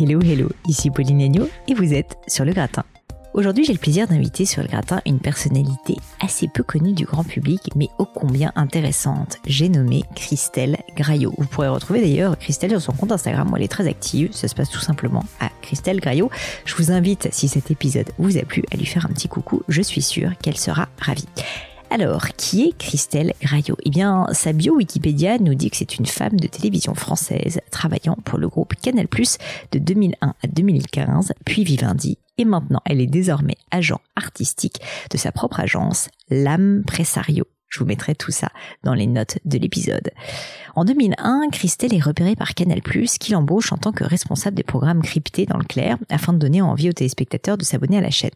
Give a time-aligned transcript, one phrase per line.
[0.00, 2.84] Hello, hello, ici Pauline Agneau et vous êtes sur le gratin.
[3.34, 7.24] Aujourd'hui, j'ai le plaisir d'inviter sur le gratin une personnalité assez peu connue du grand
[7.24, 9.38] public, mais ô combien intéressante.
[9.46, 11.34] J'ai nommé Christelle Graillot.
[11.36, 14.32] Vous pourrez retrouver d'ailleurs Christelle sur son compte Instagram où elle est très active.
[14.32, 16.30] Ça se passe tout simplement à Christelle Graillot.
[16.64, 19.62] Je vous invite, si cet épisode vous a plu, à lui faire un petit coucou.
[19.68, 21.26] Je suis sûre qu'elle sera ravie.
[21.90, 23.76] Alors, qui est Christelle Graillot?
[23.84, 28.16] Eh bien, sa bio Wikipédia nous dit que c'est une femme de télévision française travaillant
[28.24, 29.06] pour le groupe Canal+,
[29.72, 35.32] de 2001 à 2015, puis Vivendi, et maintenant elle est désormais agent artistique de sa
[35.32, 37.46] propre agence, L'Âme Pressario.
[37.68, 38.48] Je vous mettrai tout ça
[38.82, 40.10] dans les notes de l'épisode.
[40.74, 45.02] En 2001, Christelle est repérée par Canal+, qui l'embauche en tant que responsable des programmes
[45.02, 48.30] cryptés dans le clair, afin de donner envie aux téléspectateurs de s'abonner à la chaîne.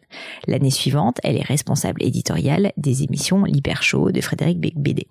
[0.47, 5.07] L'année suivante, elle est responsable éditoriale des émissions L'Hyper Show de Frédéric Bédé.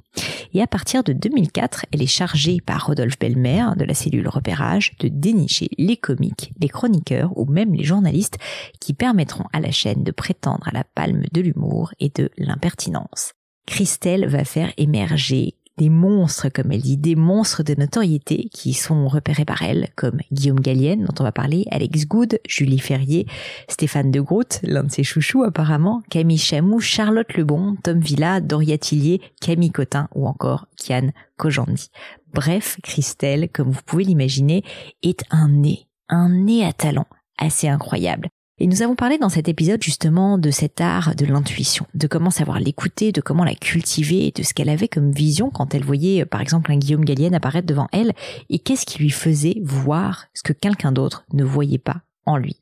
[0.55, 4.93] Et à partir de 2004, elle est chargée par Rodolphe Belmer de la cellule repérage
[5.01, 8.39] de dénicher les comiques, les chroniqueurs ou même les journalistes
[8.81, 13.33] qui permettront à la chaîne de prétendre à la palme de l'humour et de l'impertinence.
[13.67, 19.09] Christelle va faire émerger des monstres, comme elle dit, des monstres de notoriété qui sont
[19.09, 23.27] repérés par elle, comme Guillaume Gallienne, dont on va parler, Alex Good, Julie Ferrier,
[23.69, 28.79] Stéphane de Groot, l'un de ses chouchous apparemment, Camille Chamou, Charlotte Lebon, Tom Villa, Doria
[28.79, 31.89] Tillier, Camille Cotin ou encore Kian Kojandi.
[32.33, 34.63] Bref, Christelle, comme vous pouvez l'imaginer,
[35.03, 37.07] est un nez, un nez à talent
[37.39, 38.29] assez incroyable.
[38.63, 42.31] Et nous avons parlé dans cet épisode justement de cet art de l'intuition, de comment
[42.31, 46.25] savoir l'écouter, de comment la cultiver, de ce qu'elle avait comme vision quand elle voyait
[46.25, 48.13] par exemple un Guillaume Gallienne apparaître devant elle,
[48.51, 52.55] et qu'est-ce qui lui faisait voir ce que quelqu'un d'autre ne voyait pas en lui?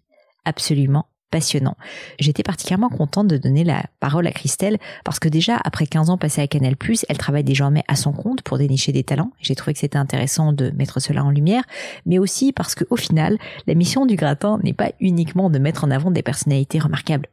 [0.47, 1.77] Absolument passionnant.
[2.19, 6.19] J'étais particulièrement contente de donner la parole à Christelle parce que déjà, après 15 ans
[6.19, 6.75] passés à Canal+,
[7.09, 9.33] elle travaille désormais à son compte pour dénicher des talents.
[9.41, 11.63] J'ai trouvé que c'était intéressant de mettre cela en lumière,
[12.07, 15.85] mais aussi parce que au final, la mission du gratin n'est pas uniquement de mettre
[15.85, 17.29] en avant des personnalités remarquables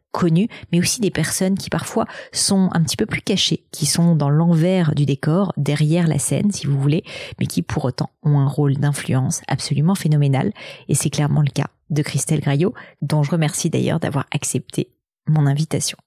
[0.71, 4.29] mais aussi des personnes qui parfois sont un petit peu plus cachées, qui sont dans
[4.29, 7.03] l'envers du décor, derrière la scène, si vous voulez,
[7.39, 10.51] mais qui pour autant ont un rôle d'influence absolument phénoménal,
[10.87, 14.91] et c'est clairement le cas de Christelle Graillot, dont je remercie d'ailleurs d'avoir accepté
[15.27, 15.97] mon invitation.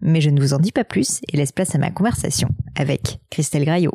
[0.00, 3.18] Mais je ne vous en dis pas plus et laisse place à ma conversation avec
[3.30, 3.92] Christelle Graillot.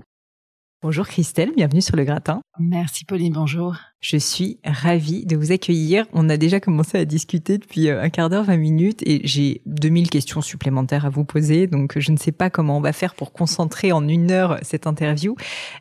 [0.83, 2.41] Bonjour Christelle, bienvenue sur le gratin.
[2.59, 3.77] Merci Pauline, bonjour.
[4.01, 6.05] Je suis ravie de vous accueillir.
[6.11, 9.61] On a déjà commencé à discuter depuis euh, un quart d'heure, 20 minutes et j'ai
[9.65, 11.67] 2000 questions supplémentaires à vous poser.
[11.67, 14.85] Donc je ne sais pas comment on va faire pour concentrer en une heure cette
[14.85, 15.37] interview.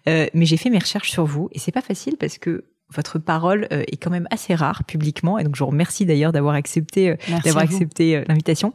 [0.08, 3.18] Euh, mais j'ai fait mes recherches sur vous et c'est pas facile parce que votre
[3.18, 6.54] parole euh, est quand même assez rare publiquement et donc je vous remercie d'ailleurs d'avoir
[6.54, 8.72] accepté euh, d'avoir accepté l'invitation.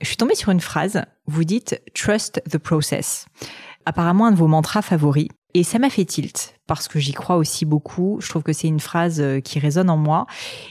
[0.00, 3.26] Je suis tombée sur une phrase, vous dites trust the process.
[3.84, 7.36] Apparemment un de vos mantras favoris et ça m'a fait tilt parce que j'y crois
[7.36, 8.18] aussi beaucoup.
[8.20, 10.26] Je trouve que c'est une phrase qui résonne en moi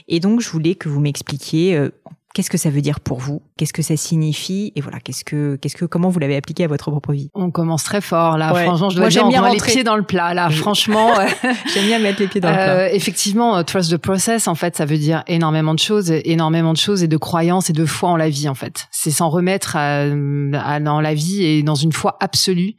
[0.06, 1.90] et donc je voulais que vous m'expliquiez
[2.36, 3.40] Qu'est-ce que ça veut dire pour vous?
[3.56, 4.70] Qu'est-ce que ça signifie?
[4.76, 7.30] Et voilà, qu'est-ce que, qu'est-ce que, comment vous l'avez appliqué à votre propre vie?
[7.32, 8.52] On commence très fort là.
[8.52, 10.50] Franchement, je dois Moi, dire, bien les pieds dans le plat là.
[10.50, 11.12] Franchement,
[11.72, 12.74] j'aime bien mettre les pieds dans le plat.
[12.74, 16.74] Euh, effectivement, euh, trust the process, en fait, ça veut dire énormément de choses, énormément
[16.74, 18.86] de choses et de croyances et de foi en la vie, en fait.
[18.90, 22.74] C'est s'en remettre dans la vie et dans une foi absolue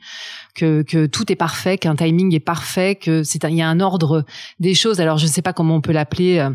[0.54, 3.80] que, que tout est parfait, qu'un timing est parfait, que c'est il y a un
[3.80, 4.24] ordre
[4.60, 5.02] des choses.
[5.02, 6.48] Alors, je ne sais pas comment on peut l'appeler.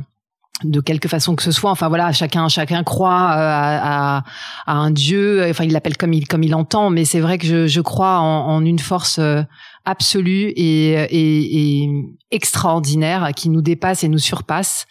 [0.64, 1.70] De quelque façon que ce soit.
[1.70, 4.24] Enfin voilà, chacun chacun croit euh, à,
[4.66, 5.44] à, un dieu.
[5.50, 6.88] Enfin, il l'appelle comme il comme il entend.
[6.90, 9.42] Mais c'est vrai que je, je crois en, en, une force euh,
[9.84, 11.90] absolue et, et, et,
[12.30, 14.86] extraordinaire qui nous dépasse et nous surpasse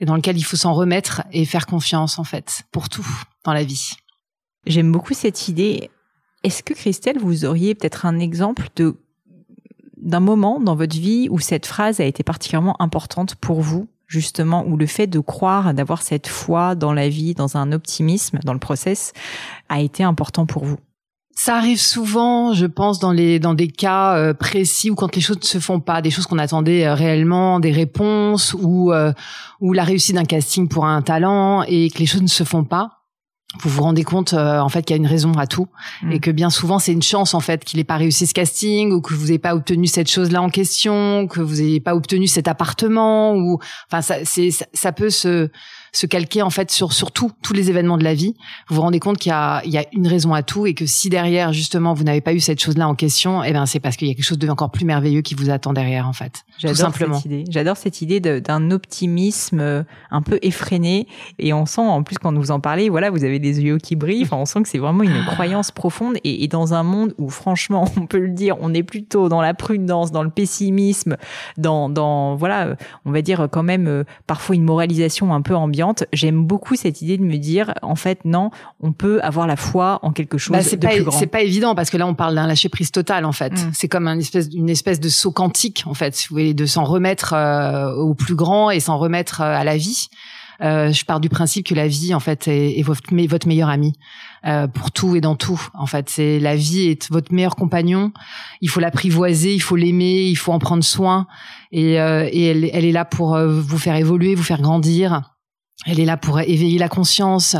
[0.00, 3.06] et dans lequel il faut s'en remettre et faire confiance en fait pour tout
[3.44, 3.92] dans la vie.
[4.66, 5.90] J'aime beaucoup cette idée.
[6.42, 8.96] Est-ce que Christelle, vous auriez peut-être un exemple de
[9.96, 13.86] d'un moment dans votre vie où cette phrase a été particulièrement importante pour vous?
[14.10, 18.40] Justement, où le fait de croire, d'avoir cette foi dans la vie, dans un optimisme,
[18.44, 19.12] dans le process,
[19.68, 20.78] a été important pour vous?
[21.32, 25.22] Ça arrive souvent, je pense, dans les dans des cas euh, précis ou quand les
[25.22, 29.12] choses ne se font pas, des choses qu'on attendait euh, réellement, des réponses ou euh,
[29.60, 32.64] ou la réussite d'un casting pour un talent et que les choses ne se font
[32.64, 32.99] pas
[33.58, 35.66] vous vous rendez compte euh, en fait qu'il y a une raison à tout
[36.02, 36.12] mm.
[36.12, 38.92] et que bien souvent c'est une chance en fait qu'il n'ait pas réussi ce casting
[38.92, 41.96] ou que vous n'ayez pas obtenu cette chose là en question que vous n'ayez pas
[41.96, 43.58] obtenu cet appartement ou
[43.90, 45.48] enfin ça c'est ça, peut se
[45.92, 48.34] se calquer en fait sur sur tout, tous les événements de la vie.
[48.68, 50.74] Vous vous rendez compte qu'il y a il y a une raison à tout et
[50.74, 53.80] que si derrière justement vous n'avez pas eu cette chose-là en question, eh ben c'est
[53.80, 56.12] parce qu'il y a quelque chose de encore plus merveilleux qui vous attend derrière en
[56.12, 56.44] fait.
[56.60, 57.16] Tout simplement.
[57.16, 57.44] Cette idée.
[57.48, 61.06] J'adore cette idée d'un optimisme euh, un peu effréné
[61.38, 63.96] et on sent en plus quand vous en parlez, voilà, vous avez des yeux qui
[63.96, 64.24] brillent.
[64.24, 67.30] Enfin, on sent que c'est vraiment une croyance profonde et, et dans un monde où
[67.30, 71.16] franchement, on peut le dire, on est plutôt dans la prudence, dans le pessimisme,
[71.56, 75.79] dans dans voilà, on va dire quand même euh, parfois une moralisation un peu ambiante.
[76.12, 78.50] J'aime beaucoup cette idée de me dire en fait non,
[78.80, 81.18] on peut avoir la foi en quelque chose bah, de pas, plus grand.
[81.18, 83.52] C'est pas évident parce que là on parle d'un lâcher prise total en fait.
[83.52, 83.70] Mm.
[83.72, 86.66] C'est comme un espèce une espèce de saut quantique en fait, si vous voulez, de
[86.66, 90.08] s'en remettre euh, au plus grand et s'en remettre euh, à la vie.
[90.62, 93.68] Euh, je pars du principe que la vie, en fait, est, est votre, votre meilleur
[93.68, 93.94] ami
[94.46, 95.60] euh, pour tout et dans tout.
[95.74, 98.12] En fait, c'est la vie est votre meilleur compagnon.
[98.60, 101.26] Il faut l'apprivoiser, il faut l'aimer, il faut en prendre soin.
[101.72, 105.22] Et, euh, et elle, elle, est là pour vous faire évoluer, vous faire grandir.
[105.86, 107.56] Elle est là pour éveiller la conscience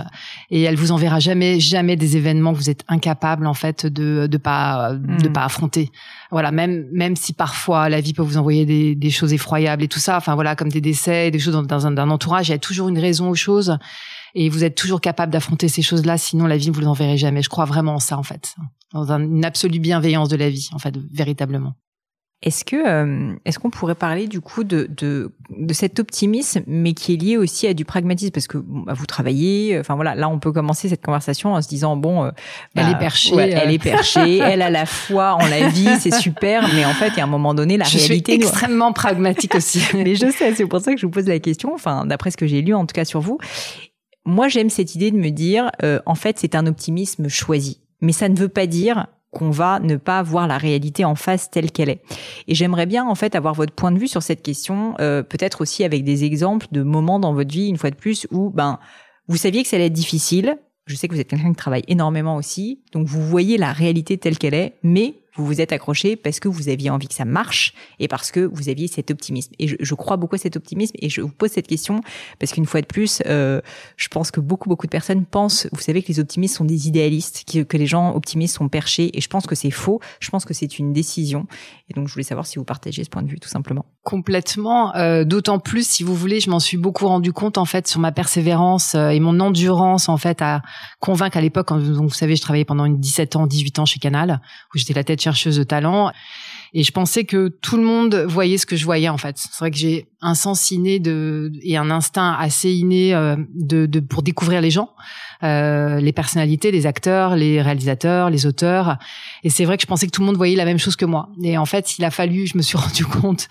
[0.50, 4.26] et elle vous enverra jamais, jamais des événements que vous êtes incapable en fait de
[4.26, 5.32] de pas de hmm.
[5.32, 5.90] pas affronter.
[6.30, 9.88] Voilà, même même si parfois la vie peut vous envoyer des, des choses effroyables et
[9.88, 10.18] tout ça.
[10.18, 12.90] Enfin voilà, comme des décès, des choses dans, dans un, entourage, il y a toujours
[12.90, 13.78] une raison aux choses
[14.34, 16.18] et vous êtes toujours capable d'affronter ces choses-là.
[16.18, 17.40] Sinon, la vie ne vous l'enverrait jamais.
[17.42, 18.54] Je crois vraiment en ça en fait,
[18.92, 21.74] dans une absolue bienveillance de la vie en fait, véritablement.
[22.42, 26.94] Est-ce que euh, est-ce qu'on pourrait parler du coup de, de, de cet optimisme, mais
[26.94, 28.30] qui est lié aussi à du pragmatisme?
[28.30, 31.68] Parce que bah, vous travaillez, enfin voilà, là on peut commencer cette conversation en se
[31.68, 32.30] disant bon, euh,
[32.74, 36.14] elle est bah, perchée, elle est perchée, elle a la foi en la vie, c'est
[36.14, 38.32] super, mais en fait, il y a un moment donné, la je réalité.
[38.32, 39.82] Suis extrêmement pragmatique aussi.
[39.94, 41.74] mais je sais, c'est pour ça que je vous pose la question.
[41.74, 43.36] Enfin, d'après ce que j'ai lu en tout cas sur vous,
[44.24, 48.12] moi j'aime cette idée de me dire, euh, en fait, c'est un optimisme choisi, mais
[48.12, 51.70] ça ne veut pas dire qu'on va ne pas voir la réalité en face telle
[51.70, 52.02] qu'elle est.
[52.48, 55.60] Et j'aimerais bien en fait avoir votre point de vue sur cette question, euh, peut-être
[55.60, 58.78] aussi avec des exemples de moments dans votre vie, une fois de plus, où ben
[59.28, 60.58] vous saviez que ça allait être difficile.
[60.86, 64.18] Je sais que vous êtes quelqu'un qui travaille énormément aussi, donc vous voyez la réalité
[64.18, 67.24] telle qu'elle est, mais vous vous êtes accroché parce que vous aviez envie que ça
[67.24, 69.52] marche et parce que vous aviez cet optimisme.
[69.58, 72.00] Et je, je crois beaucoup à cet optimisme et je vous pose cette question
[72.38, 73.60] parce qu'une fois de plus, euh,
[73.96, 76.88] je pense que beaucoup beaucoup de personnes pensent, vous savez que les optimistes sont des
[76.88, 80.00] idéalistes, que, les gens optimistes sont perchés et je pense que c'est faux.
[80.20, 81.46] Je pense que c'est une décision.
[81.88, 83.86] Et donc je voulais savoir si vous partagez ce point de vue tout simplement.
[84.02, 84.94] Complètement.
[84.96, 88.00] Euh, D'autant plus, si vous voulez, je m'en suis beaucoup rendu compte en fait sur
[88.00, 90.62] ma persévérance euh, et mon endurance en fait à
[90.98, 91.72] convaincre à l'époque.
[91.72, 94.40] Vous savez, je travaillais pendant une 17 ans, 18 ans chez Canal
[94.74, 96.10] où j'étais la tête chercheuse de talent.
[96.72, 99.36] Et je pensais que tout le monde voyait ce que je voyais en fait.
[99.36, 103.86] C'est vrai que j'ai un sens inné de et un instinct assez inné euh, de,
[103.86, 104.90] de, pour découvrir les gens,
[105.42, 108.98] euh, les personnalités, les acteurs, les réalisateurs, les auteurs.
[109.42, 111.04] Et c'est vrai que je pensais que tout le monde voyait la même chose que
[111.04, 111.28] moi.
[111.42, 113.48] Et en fait, il a fallu, je me suis rendu compte,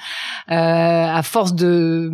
[0.49, 2.11] euh, à force de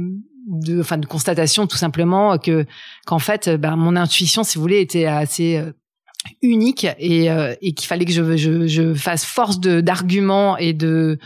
[0.47, 2.65] de, enfin, de constatation tout simplement que
[3.05, 5.71] qu'en fait, ben, mon intuition, si vous voulez, était assez euh,
[6.41, 11.19] unique et, euh, et qu'il fallait que je, je, je fasse force d'arguments et de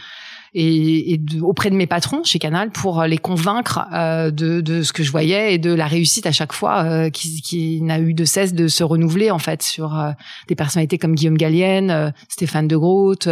[0.54, 4.94] et, et auprès de mes patrons chez Canal pour les convaincre euh, de, de, ce
[4.94, 8.14] que je voyais et de la réussite à chaque fois euh, qui, qui n'a eu
[8.14, 10.12] de cesse de se renouveler en fait sur euh,
[10.48, 13.28] des personnalités comme Guillaume Gallienne, euh, Stéphane de Groot,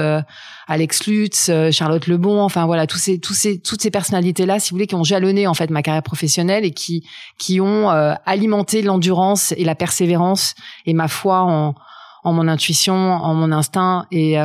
[0.68, 4.72] Alex Lutz, Charlotte Lebon, enfin voilà tous ces tous ces toutes ces personnalités là si
[4.72, 7.08] vous voulez qui ont jalonné en fait ma carrière professionnelle et qui
[7.40, 7.90] qui ont
[8.26, 10.56] alimenté l'endurance et la persévérance
[10.86, 11.76] et ma foi en
[12.24, 14.38] en mon intuition, en mon instinct et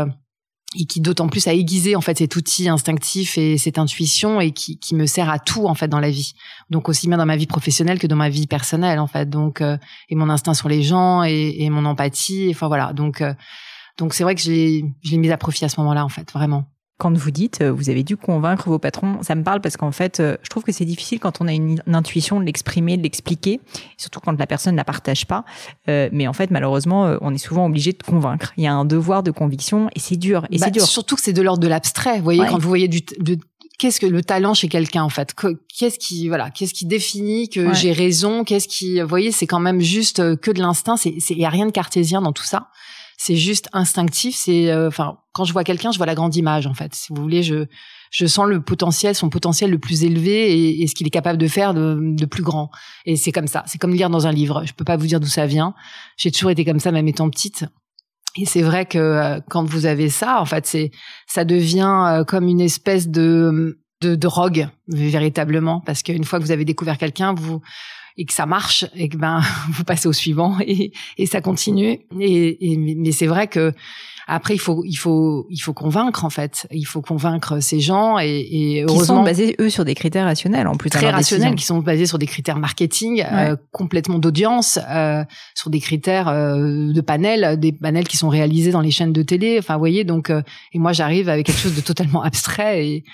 [0.79, 4.53] et qui d'autant plus a aiguisé en fait cet outil instinctif et cette intuition et
[4.53, 6.33] qui, qui me sert à tout en fait dans la vie.
[6.71, 9.29] Donc aussi bien dans ma vie professionnelle que dans ma vie personnelle en fait.
[9.29, 9.77] Donc euh,
[10.09, 12.93] et mon instinct sur les gens et, et mon empathie enfin voilà.
[12.93, 13.35] Donc euh,
[13.99, 16.65] donc c'est vrai que je l'ai mis à profit à ce moment-là en fait vraiment
[17.03, 19.91] quand vous dites euh, vous avez dû convaincre vos patrons, ça me parle parce qu'en
[19.91, 23.03] fait, euh, je trouve que c'est difficile quand on a une, intuition de l'exprimer, de
[23.03, 23.61] l'expliquer,
[23.97, 25.45] surtout quand la personne ne la partage pas.
[25.89, 28.53] Euh, mais en fait, malheureusement, on est souvent obligé de convaincre.
[28.57, 30.47] Il y a un devoir de conviction et c'est dur.
[30.53, 30.87] Et c'est bah, dur.
[30.87, 32.19] Surtout que c'est de l'ordre de l'abstrait.
[32.19, 33.37] Vous voyez, quand vous voyez du, de,
[33.81, 35.35] qu'est-ce que le talent chez quelqu'un en fait?
[35.77, 38.45] Qu'est-ce qui voilà Qu'est-ce qui définit que j'ai raison?
[38.45, 40.97] Qu'est-ce qui vous voyez C'est quand même juste que de l'instinct.
[40.97, 42.69] C'est il y a rien de cartésien dans tout ça
[43.25, 44.35] c'est juste instinctif.
[44.37, 46.93] C'est, euh, enfin, quand je vois quelqu'un, je vois la grande image en fait.
[46.93, 47.67] Si vous voulez, je
[48.11, 51.47] je sens le potentiel, son potentiel le plus élevé et, ce qu'il est capable de
[51.47, 52.71] faire de, de plus grand.
[53.07, 53.63] Et c'est comme ça.
[53.67, 54.65] C'est comme lire dans un livre.
[54.67, 55.73] Je peux pas vous dire d'où ça vient.
[56.19, 57.65] J'ai toujours été comme ça, même étant petite.
[58.37, 60.91] Et c'est vrai que euh, quand vous avez ça, en fait, c'est
[61.29, 66.51] ça devient euh, comme une espèce de de drogue véritablement, parce qu'une fois que vous
[66.51, 67.63] avez découvert quelqu'un, vous
[68.17, 69.41] et que ça marche et que ben
[69.73, 73.73] vous passez au suivant et, et ça continue et, et mais c'est vrai que
[74.27, 76.67] Après, il faut, il faut, il faut convaincre en fait.
[76.71, 80.69] Il faut convaincre ces gens et, et qui sont basés eux sur des critères rationnels
[80.69, 80.91] en plus.
[80.91, 85.81] Très rationnels, qui sont basés sur des critères marketing, euh, complètement d'audience, euh, sur des
[85.81, 89.59] critères euh, de panel, des panels qui sont réalisés dans les chaînes de télé.
[89.59, 90.05] Enfin, vous voyez.
[90.05, 90.43] Donc, euh,
[90.73, 93.05] et moi, j'arrive avec quelque chose de totalement abstrait et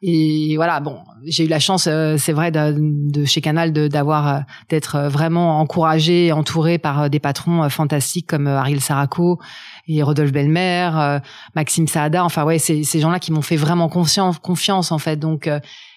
[0.00, 4.28] et voilà, bon, j'ai eu la chance, euh, c'est vrai, de, de, chez Canal d'avoir
[4.28, 9.40] euh, d'être euh, vraiment encouragé, entouré par des patrons fantastiques comme Ariel Saraco
[9.88, 11.18] et Rodolphe Belmer,
[11.54, 12.24] Maxime Saada.
[12.24, 15.16] Enfin ouais, c'est ces gens-là qui m'ont fait vraiment confiance, confiance en fait.
[15.16, 15.48] Donc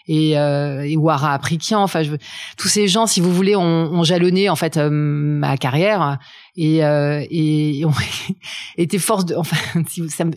[0.07, 2.11] et, euh, et Ouara Aprikian, enfin je,
[2.57, 6.17] tous ces gens, si vous voulez, ont, ont jalonné en fait ma carrière
[6.55, 7.93] et, euh, et ont
[8.77, 9.35] été force de.
[9.35, 9.57] Enfin,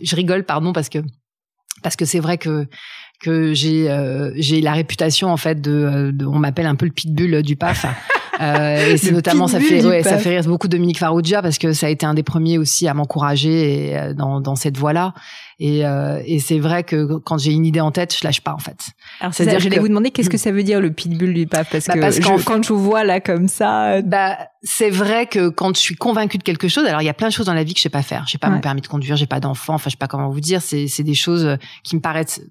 [0.01, 0.99] je rigole, pardon, parce que
[1.83, 2.67] parce que c'est vrai que
[3.25, 6.91] que j'ai euh, j'ai la réputation en fait de, de on m'appelle un peu le
[6.91, 7.87] pitbull du PAF
[8.41, 11.73] Euh, et c'est notamment ça fait ouais, ça fait rire beaucoup Dominique Farrugia parce que
[11.73, 15.13] ça a été un des premiers aussi à m'encourager euh, dans, dans cette voie-là.
[15.57, 18.53] Et, euh, et c'est vrai que quand j'ai une idée en tête, je lâche pas
[18.53, 18.77] en fait.
[19.21, 21.69] Alors c'est-à-dire, je vais vous demander qu'est-ce que ça veut dire le pitbull du pape
[21.71, 23.93] parce bah, que quand je vous vois là comme ça.
[23.93, 27.09] Euh, bah c'est vrai que quand je suis convaincue de quelque chose, alors il y
[27.09, 28.25] a plein de choses dans la vie que je sais pas faire.
[28.27, 30.41] J'ai pas mon permis de conduire, j'ai pas d'enfant, enfin je sais pas comment vous
[30.41, 30.61] dire.
[30.61, 32.41] C'est c'est des choses qui me paraissent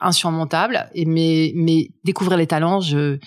[0.00, 0.90] insurmontables.
[0.94, 3.18] Et mais mais découvrir les talents, je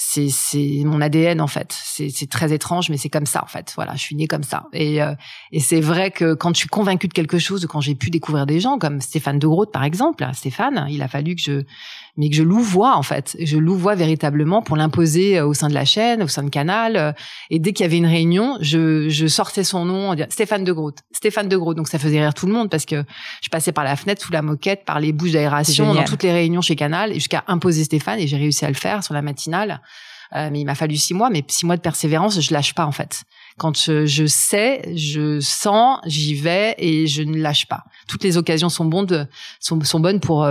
[0.00, 1.76] c'est c'est mon ADN en fait.
[1.76, 3.72] C'est très étrange, mais c'est comme ça en fait.
[3.74, 4.66] Voilà, je suis née comme ça.
[4.72, 5.12] Et euh,
[5.50, 8.46] et c'est vrai que quand je suis convaincue de quelque chose, quand j'ai pu découvrir
[8.46, 11.64] des gens comme Stéphane De Groot par exemple, Stéphane, il a fallu que je
[12.18, 13.36] mais que je louvoie en fait.
[13.40, 16.96] Je louvoie véritablement pour l'imposer euh, au sein de la chaîne, au sein de Canal.
[16.96, 17.12] Euh,
[17.48, 20.98] et dès qu'il y avait une réunion, je, je sortais son nom, Stéphane de Groot,
[21.12, 21.76] Stéphane de Groot.
[21.76, 23.04] Donc ça faisait rire tout le monde parce que
[23.40, 26.32] je passais par la fenêtre, sous la moquette, par les bouches d'aération, dans toutes les
[26.32, 28.18] réunions chez Canal, jusqu'à imposer Stéphane.
[28.18, 29.80] Et j'ai réussi à le faire sur la matinale.
[30.34, 32.84] Euh, mais il m'a fallu six mois, mais six mois de persévérance, je lâche pas
[32.84, 33.22] en fait.
[33.58, 37.84] Quand je, sais, je sens, j'y vais et je ne lâche pas.
[38.06, 39.28] Toutes les occasions sont bonnes,
[39.60, 40.44] sont, sont bonnes pour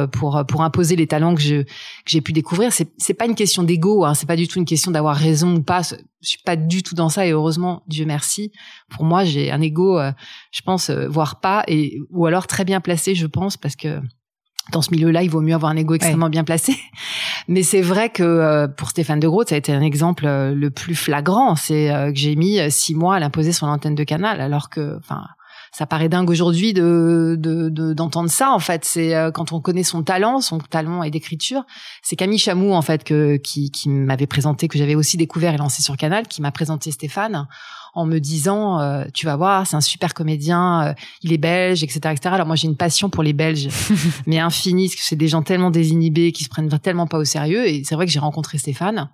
[0.61, 1.41] imposer les talents que
[2.05, 2.71] j'ai pu découvrir.
[2.73, 5.55] C'est c'est pas une question d'ego, hein, c'est pas du tout une question d'avoir raison
[5.55, 5.81] ou pas.
[5.81, 8.51] Je suis pas du tout dans ça et heureusement, Dieu merci.
[8.89, 10.11] Pour moi, j'ai un ego, euh,
[10.51, 14.01] je pense, euh, voire pas et ou alors très bien placé, je pense, parce que
[14.71, 16.77] dans ce milieu-là, il vaut mieux avoir un ego extrêmement bien placé.
[17.47, 20.53] Mais c'est vrai que euh, pour Stéphane de Groot, ça a été un exemple euh,
[20.53, 21.55] le plus flagrant.
[21.55, 24.97] C'est euh, que j'ai mis six mois à l'imposer sur l'antenne de Canal, alors que,
[24.97, 25.23] enfin,
[25.77, 27.37] ça paraît dingue aujourd'hui de
[27.93, 28.51] d'entendre ça.
[28.51, 31.65] En fait, c'est quand on connaît son talent, son talent et d'écriture.
[32.01, 35.57] C'est Camille Chamou en fait que qui, qui m'avait présenté, que j'avais aussi découvert et
[35.57, 37.47] lancé sur Canal, qui m'a présenté Stéphane
[37.93, 40.93] en me disant euh, tu vas voir c'est un super comédien euh,
[41.23, 43.69] il est belge etc etc alors moi j'ai une passion pour les Belges
[44.27, 47.25] mais infinie parce que c'est des gens tellement désinhibés qui se prennent tellement pas au
[47.25, 49.09] sérieux et c'est vrai que j'ai rencontré Stéphane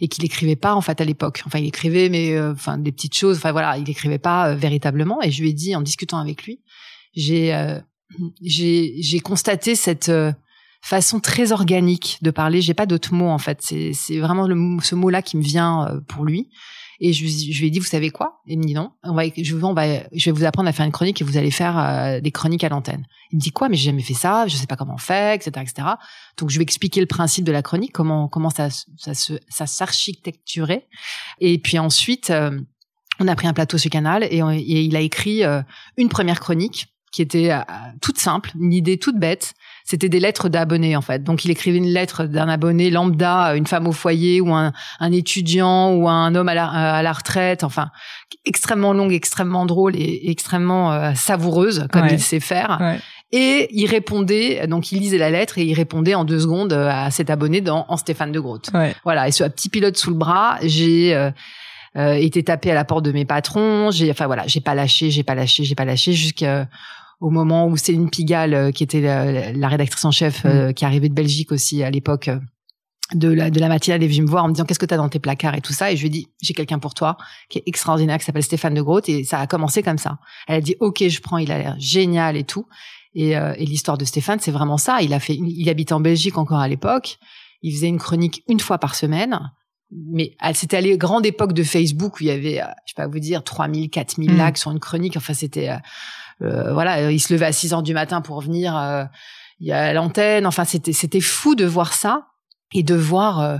[0.00, 2.92] et qu'il écrivait pas en fait à l'époque enfin il écrivait mais euh, enfin des
[2.92, 6.18] petites choses enfin voilà il écrivait pas véritablement et je lui ai dit en discutant
[6.18, 6.60] avec lui
[7.14, 7.78] j'ai
[8.42, 10.10] j'ai j'ai constaté cette
[10.82, 12.60] façon très organique de parler.
[12.60, 13.60] J'ai pas d'autres mots en fait.
[13.62, 16.50] C'est c'est vraiment le, ce mot-là qui me vient pour lui.
[17.00, 18.40] Et je, lui ai dit, vous savez quoi?
[18.46, 18.92] Il me dit non.
[19.02, 22.20] On va, je, vais vous apprendre à faire une chronique et vous allez faire euh,
[22.20, 23.06] des chroniques à l'antenne.
[23.32, 23.68] Il me dit quoi?
[23.68, 24.46] Mais j'ai jamais fait ça.
[24.46, 25.88] Je sais pas comment on fait, etc., etc.
[26.36, 30.86] Donc je vais expliquer le principe de la chronique, comment comment ça ça se s'architecturait.
[31.40, 32.60] Et puis ensuite, euh,
[33.20, 35.62] on a pris un plateau sur Canal et, et il a écrit euh,
[35.96, 37.52] une première chronique qui était
[38.00, 41.22] toute simple, une idée toute bête, c'était des lettres d'abonnés en fait.
[41.22, 45.12] Donc il écrivait une lettre d'un abonné lambda, une femme au foyer ou un, un
[45.12, 47.90] étudiant ou un homme à la, à la, retraite, enfin
[48.46, 52.78] extrêmement longue, extrêmement drôle et, extrêmement euh, savoureuse comme il sait faire.
[52.80, 52.98] Ouais.
[53.36, 56.88] Et il répondait, donc il lisait la lettre et il répondait en deux secondes euh,
[56.88, 58.70] à cet abonné dans en Stéphane de Groot.
[58.72, 58.94] Ouais.
[59.02, 59.26] Voilà.
[59.26, 61.32] Et ce petit pilote sous le bras, j'ai euh,
[61.96, 63.90] euh, été tapé à la porte de mes patrons.
[63.90, 66.68] J'ai, enfin voilà, j'ai pas lâché, j'ai pas lâché, j'ai pas lâché jusqu'à
[67.20, 70.74] au moment où Céline Pigalle, euh, qui était la, rédactrice en chef, euh, mm.
[70.74, 72.38] qui arrivait de Belgique aussi à l'époque euh,
[73.12, 74.94] de la de la matinale est venue me voir en me disant qu'est-ce que tu
[74.94, 75.54] as dans tes placards?
[75.54, 75.92] et tout ça.
[75.92, 77.16] Et je lui ai dit j'ai quelqu'un pour toi
[77.50, 80.18] qui est extraordinaire qui s'appelle Stéphane de Groot et ça a commencé comme ça.
[80.48, 82.66] Elle a dit ok je prends il a l'air génial et tout.
[83.14, 85.02] Et, et l'histoire de Stéphane c'est vraiment ça.
[85.02, 87.18] Il a fait il habitait en Belgique encore à l'époque.
[87.60, 89.38] Il faisait une chronique une fois par semaine.
[89.90, 92.54] Mais c'était à la grande époque de Facebook où il y avait
[92.86, 94.46] je sais pas vous dire 3000 4000 mm.
[94.46, 95.16] likes sur une chronique.
[95.16, 95.76] Enfin c'était euh,
[96.72, 99.04] voilà, il se levait à 6 heures du matin pour venir euh,
[99.60, 100.46] y a l'antenne.
[100.46, 102.28] Enfin, c'était c'était fou de voir ça
[102.72, 103.56] et de voir euh,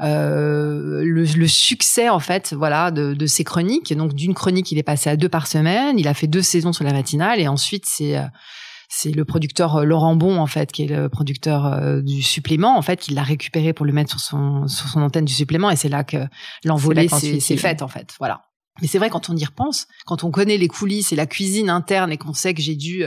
[0.00, 3.96] euh, le, le, succès en fait voilà de, de ces chroniques.
[3.96, 5.98] Donc d'une chronique il est passé à deux par semaine.
[5.98, 8.16] Il a fait deux saisons sur la matinale et ensuite c'est
[8.88, 13.00] c'est le producteur Laurent Bon en fait qui est le producteur du supplément en fait
[13.00, 15.70] qui l'a récupéré pour le mettre sur son sur son antenne du supplément.
[15.70, 16.18] Et c'est là que
[16.64, 18.14] l'envolée s'est faite en fait.
[18.18, 18.42] Voilà
[18.80, 21.70] Mais c'est vrai quand on y repense, quand on connaît les coulisses et la cuisine
[21.70, 23.04] interne et qu'on sait que j'ai dû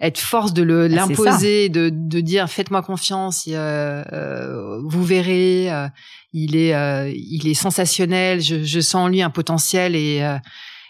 [0.00, 5.70] être force de le ah, l'imposer, de, de dire faites-moi confiance, euh, euh, vous verrez,
[5.70, 5.88] euh,
[6.32, 6.72] il est
[7.14, 10.26] il est sensationnel, je, je, sens en lui un potentiel et,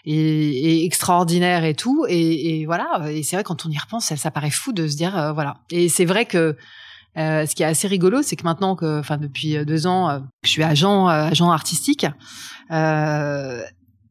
[0.05, 4.15] et, extraordinaire et tout et, et voilà et c'est vrai quand on y repense ça,
[4.15, 6.55] ça paraît fou de se dire voilà et c'est vrai que
[7.15, 10.63] ce qui est assez rigolo, c'est que maintenant que, enfin depuis deux ans, je suis
[10.63, 12.05] agent agent artistique.
[12.71, 13.61] Euh,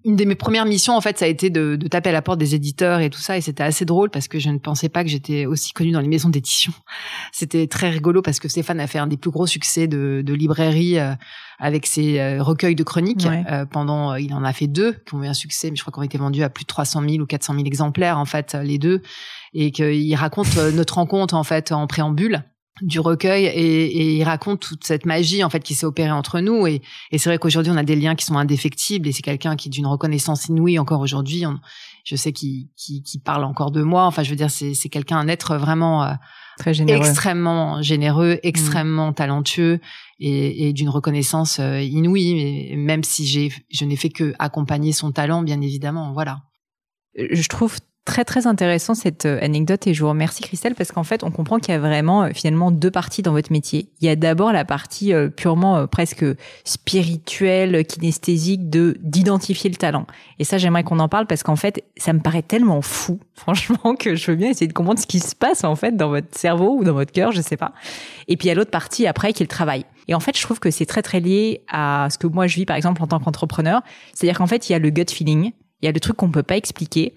[0.04, 2.23] une de mes premières missions, en fait, ça a été de, de, taper à la
[2.23, 3.37] porte des éditeurs et tout ça.
[3.37, 6.00] Et c'était assez drôle parce que je ne pensais pas que j'étais aussi connue dans
[6.00, 6.73] les maisons d'édition.
[7.33, 10.35] C'était très rigolo parce que Stéphane a fait un des plus gros succès de, de
[10.35, 11.14] librairie euh,
[11.59, 13.26] avec ses euh, recueils de chroniques.
[13.26, 15.92] Euh, pendant, il en a fait deux qui ont eu un succès, mais je crois
[15.92, 18.54] qu'on a été vendus à plus de 300 000 ou 400 000 exemplaires, en fait,
[18.54, 19.02] les deux.
[19.52, 22.45] Et qu'il raconte notre rencontre, en fait, en préambule
[22.83, 26.41] du recueil et, et, il raconte toute cette magie en fait qui s'est opérée entre
[26.41, 26.67] nous.
[26.67, 29.57] Et, et c'est vrai qu'aujourd'hui on a des liens qui sont indéfectibles et c'est quelqu'un
[29.57, 31.45] qui est d'une reconnaissance inouïe encore aujourd'hui
[32.05, 34.05] je sais qu'il qui, parle encore de moi.
[34.05, 36.13] Enfin je veux dire c'est c'est quelqu'un un être vraiment euh,
[36.59, 37.07] très généreux.
[37.07, 38.41] extrêmement généreux mmh.
[38.43, 39.81] extrêmement talentueux
[40.19, 42.77] et, et d'une reconnaissance euh, inouïe.
[42.77, 46.43] Même si j'ai je n'ai fait que accompagner son talent bien évidemment voilà.
[47.17, 51.04] Je trouve très très intéressant cette euh, anecdote et je vous remercie Christelle parce qu'en
[51.04, 53.90] fait on comprend qu'il y a vraiment euh, finalement deux parties dans votre métier.
[54.00, 56.25] Il y a d'abord la partie euh, purement presque
[56.64, 60.07] spirituelle, kinesthésique de d'identifier le talent.
[60.38, 63.95] Et ça j'aimerais qu'on en parle parce qu'en fait ça me paraît tellement fou franchement
[63.95, 66.37] que je veux bien essayer de comprendre ce qui se passe en fait dans votre
[66.37, 67.73] cerveau ou dans votre cœur, je sais pas.
[68.28, 69.85] Et puis il y a l'autre partie après qui est le travail.
[70.09, 72.57] Et en fait, je trouve que c'est très très lié à ce que moi je
[72.57, 73.83] vis par exemple en tant qu'entrepreneur,
[74.14, 75.52] c'est-à-dire qu'en fait, il y a le gut feeling,
[75.83, 77.14] il y a le truc qu'on peut pas expliquer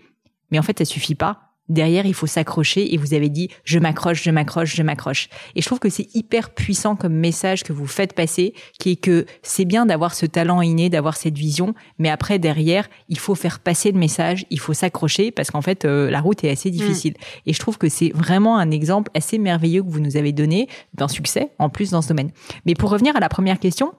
[0.53, 1.49] mais en fait, ça suffit pas.
[1.67, 5.29] Derrière, il faut s'accrocher et vous avez dit je m'accroche, je m'accroche, je m'accroche.
[5.55, 8.95] Et je trouve que c'est hyper puissant comme message que vous faites passer, qui est
[8.97, 13.33] que c'est bien d'avoir ce talent inné, d'avoir cette vision, mais après derrière, il faut
[13.33, 16.69] faire passer le message, il faut s'accrocher parce qu'en fait euh, la route est assez
[16.69, 16.73] mm.
[16.73, 17.13] difficile.
[17.47, 20.67] Et je trouve que c'est vraiment un exemple assez merveilleux que vous nous avez donné
[20.93, 22.29] d'un succès en plus dans ce domaine.
[22.67, 23.93] Mais pour revenir à la première question,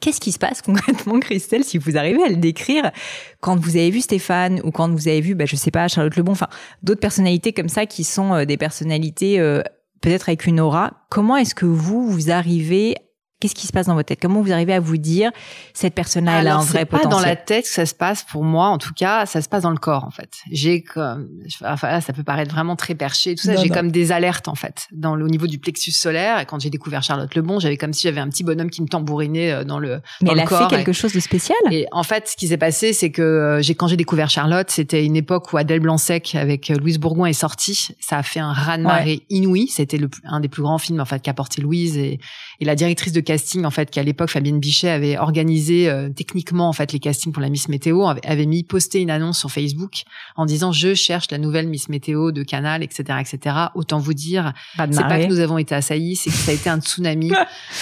[0.00, 2.92] Qu'est-ce qui se passe concrètement, Christelle, si vous arrivez à le décrire
[3.40, 6.14] quand vous avez vu Stéphane ou quand vous avez vu, bah, je sais pas, Charlotte
[6.16, 6.48] Lebon, enfin
[6.82, 9.62] d'autres personnalités comme ça qui sont euh, des personnalités euh,
[10.00, 10.92] peut-être avec une aura.
[11.10, 12.94] Comment est-ce que vous vous arrivez
[13.40, 14.20] Qu'est-ce qui se passe dans votre tête?
[14.20, 15.30] Comment vous arrivez à vous dire
[15.72, 18.24] cette personne-là, elle a un vrai potentiel pas dans la tête que ça se passe
[18.24, 20.30] pour moi, en tout cas, ça se passe dans le corps en fait.
[20.50, 21.28] J'ai comme,
[21.64, 23.56] enfin ça peut paraître vraiment très perché, tout ça.
[23.56, 26.40] J'ai comme des alertes en fait dans le, au niveau du plexus solaire.
[26.40, 28.88] Et quand j'ai découvert Charlotte Lebon, j'avais comme si j'avais un petit bonhomme qui me
[28.88, 30.00] tambourinait euh, dans le.
[30.20, 31.58] Mais elle a fait quelque chose de spécial?
[31.70, 34.70] Et en fait, ce qui s'est passé, c'est que euh, j'ai quand j'ai découvert Charlotte,
[34.70, 37.88] c'était une époque où Adèle Blanc-Sec avec euh, Louise Bourgoin est sortie.
[38.00, 39.68] Ça a fait un raz-de-marée inouï.
[39.68, 42.18] C'était un des plus grands films en fait qu'a porté Louise et,
[42.60, 46.68] et la directrice de casting en fait qui l'époque, Fabienne Bichet avait organisé euh, techniquement
[46.68, 50.02] en fait les castings pour la Miss Météo, avait, mis posté une annonce sur Facebook
[50.36, 53.56] en disant je cherche la nouvelle Miss Météo de Canal, etc., etc.
[53.74, 56.68] Autant vous dire, c'est pas que nous avons été assaillis, c'est que ça a été
[56.68, 57.30] un tsunami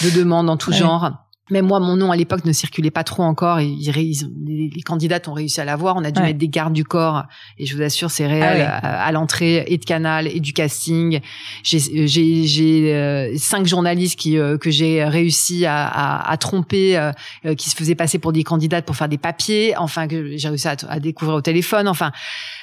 [0.03, 1.11] de demandes en tout genre.
[1.49, 3.59] Même moi, mon nom à l'époque ne circulait pas trop encore.
[3.59, 4.13] Et les,
[4.45, 5.95] les, candidates ont réussi à l'avoir.
[5.95, 7.23] On a dû mettre des gardes du corps.
[7.57, 11.21] Et je vous assure, c'est réel ah à, l'entrée et de Canal et du casting.
[11.63, 17.55] J'ai j'ai euh, cinq journalistes qui euh, que j'ai réussi à, à, à tromper, euh,
[17.55, 19.75] qui se faisaient passer pour des candidates pour faire des papiers.
[19.77, 21.87] Enfin, que j'ai réussi à, à, découvrir au téléphone.
[21.87, 22.11] Enfin,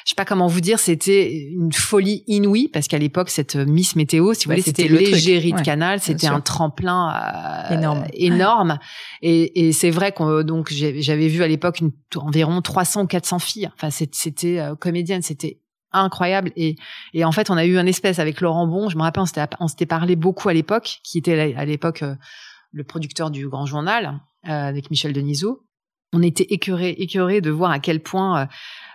[0.05, 0.79] je sais pas comment vous dire.
[0.79, 5.53] C'était une folie inouïe parce qu'à l'époque, cette Miss Météo, si vous voulez, c'était l'égérie
[5.53, 6.01] de Canal.
[6.01, 7.15] C'était un tremplin
[7.71, 8.05] énorme.
[8.13, 8.79] énorme.
[9.23, 11.81] Et, c'est vrai que donc j'avais vu à l'époque
[12.17, 13.71] environ 300 ou 400 filles.
[13.75, 15.61] Enfin, c'était euh, comédienne, c'était
[15.93, 16.53] incroyable.
[16.57, 16.77] Et,
[17.23, 18.89] en fait, on a eu un espèce avec Laurent Bon.
[18.89, 19.25] Je me rappelle,
[19.61, 22.15] on s'était parlé beaucoup à l'époque, qui était à l'époque euh,
[22.73, 25.65] le producteur du Grand Journal euh, avec Michel Denisot.
[26.13, 28.49] On était écœurés, écœurés de voir à quel point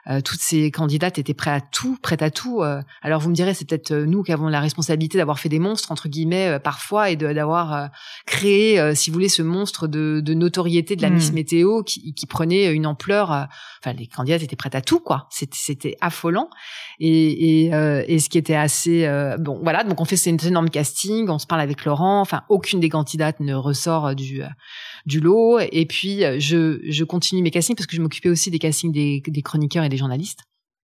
[0.08, 2.62] euh, toutes ces candidates étaient prêtes à tout, prêtes à tout.
[2.62, 2.82] Euh.
[3.02, 5.60] alors vous me direz, c'est peut-être euh, nous qui avons la responsabilité d'avoir fait des
[5.60, 7.90] monstres entre guillemets parfois et d'avoir
[8.26, 11.36] créé, si vous voulez, ce monstre de, de notoriété de la Miss mmh.
[11.36, 13.32] Météo qui, qui, prenait une ampleur.
[13.32, 15.28] enfin, les candidates étaient prêtes à tout, quoi.
[15.32, 16.50] C'était affolant.
[17.00, 17.72] Et, et,
[18.08, 19.08] et, ce qui était assez
[19.40, 19.84] bon, voilà.
[19.84, 22.22] Donc on fait cet énorme casting, on se parle avec Laurent.
[22.22, 24.42] Enfin, aucune des candidates ne ressort du
[25.06, 25.60] du lot.
[25.60, 29.22] Et puis je, je continue mes castings parce que je m'occupais aussi des castings des,
[29.26, 30.40] des chroniqueurs des journalistes.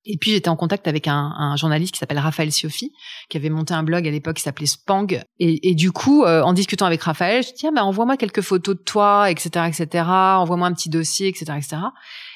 [0.05, 2.91] Et puis j'étais en contact avec un, journaliste qui s'appelle Raphaël Siofi,
[3.29, 5.07] qui avait monté un blog à l'époque qui s'appelait Spang.
[5.39, 8.75] Et, du coup, euh, en discutant avec Raphaël, je dis tiens, bah, envoie-moi quelques photos
[8.75, 10.05] de toi, etc., etc.
[10.05, 11.77] Envoie-moi un petit dossier, etc., etc.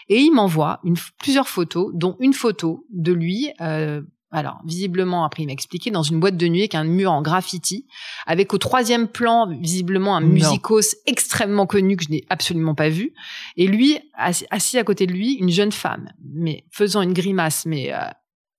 [0.07, 0.81] Et il m'envoie
[1.19, 6.03] plusieurs photos, dont une photo de lui euh, Alors, visiblement, après, il m'a expliqué, dans
[6.03, 7.87] une boîte de nuit avec un mur en graffiti,
[8.27, 13.13] avec au troisième plan, visiblement, un musicos extrêmement connu que je n'ai absolument pas vu.
[13.57, 17.91] Et lui, assis à côté de lui, une jeune femme, mais faisant une grimace, mais
[17.91, 17.97] euh,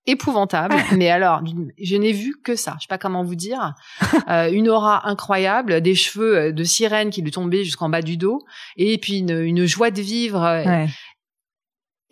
[0.06, 0.74] épouvantable.
[0.96, 1.40] mais alors,
[1.80, 2.74] je n'ai vu que ça.
[2.78, 3.74] Je sais pas comment vous dire.
[4.28, 8.16] Euh, une aura incroyable, des cheveux euh, de sirène qui lui tombaient jusqu'en bas du
[8.16, 8.44] dos,
[8.76, 10.86] et puis une, une joie de vivre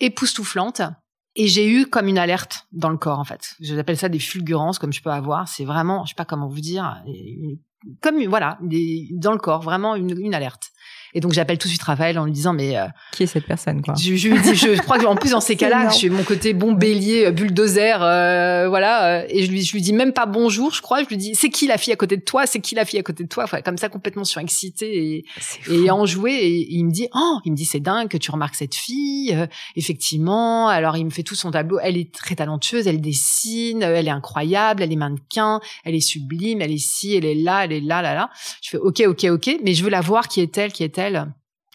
[0.01, 0.83] époustouflante.
[1.41, 3.55] Et j'ai eu comme une alerte dans le corps, en fait.
[3.61, 5.47] J'appelle ça des fulgurances, comme je peux avoir.
[5.47, 7.01] C'est vraiment, je sais pas comment vous dire,
[8.03, 10.73] comme voilà, dans le corps, vraiment une alerte.
[11.15, 13.47] Et donc j'appelle tout de suite Raphaël en lui disant mais euh, qui est cette
[13.47, 16.11] personne quoi je, je lui dis je crois qu'en plus dans ces cas-là je suis
[16.11, 19.93] mon côté bon bélier euh, bulldozer euh, voilà euh, et je lui je lui dis
[19.93, 22.23] même pas bonjour je crois je lui dis c'est qui la fille à côté de
[22.23, 25.25] toi c'est qui la fille à côté de toi enfin, comme ça complètement surexcité et
[25.71, 28.55] et enjoué et, il me dit oh il me dit c'est dingue que tu remarques
[28.55, 29.37] cette fille
[29.77, 30.69] effectivement.
[30.69, 31.79] Alors il me fait tout son tableau.
[31.83, 36.61] Elle est très talentueuse elle dessine elle est incroyable elle est mannequin elle est sublime
[36.61, 38.31] elle est ci elle est là elle est là là là.
[38.63, 40.98] Je fais ok ok ok mais je veux la voir qui est elle qui est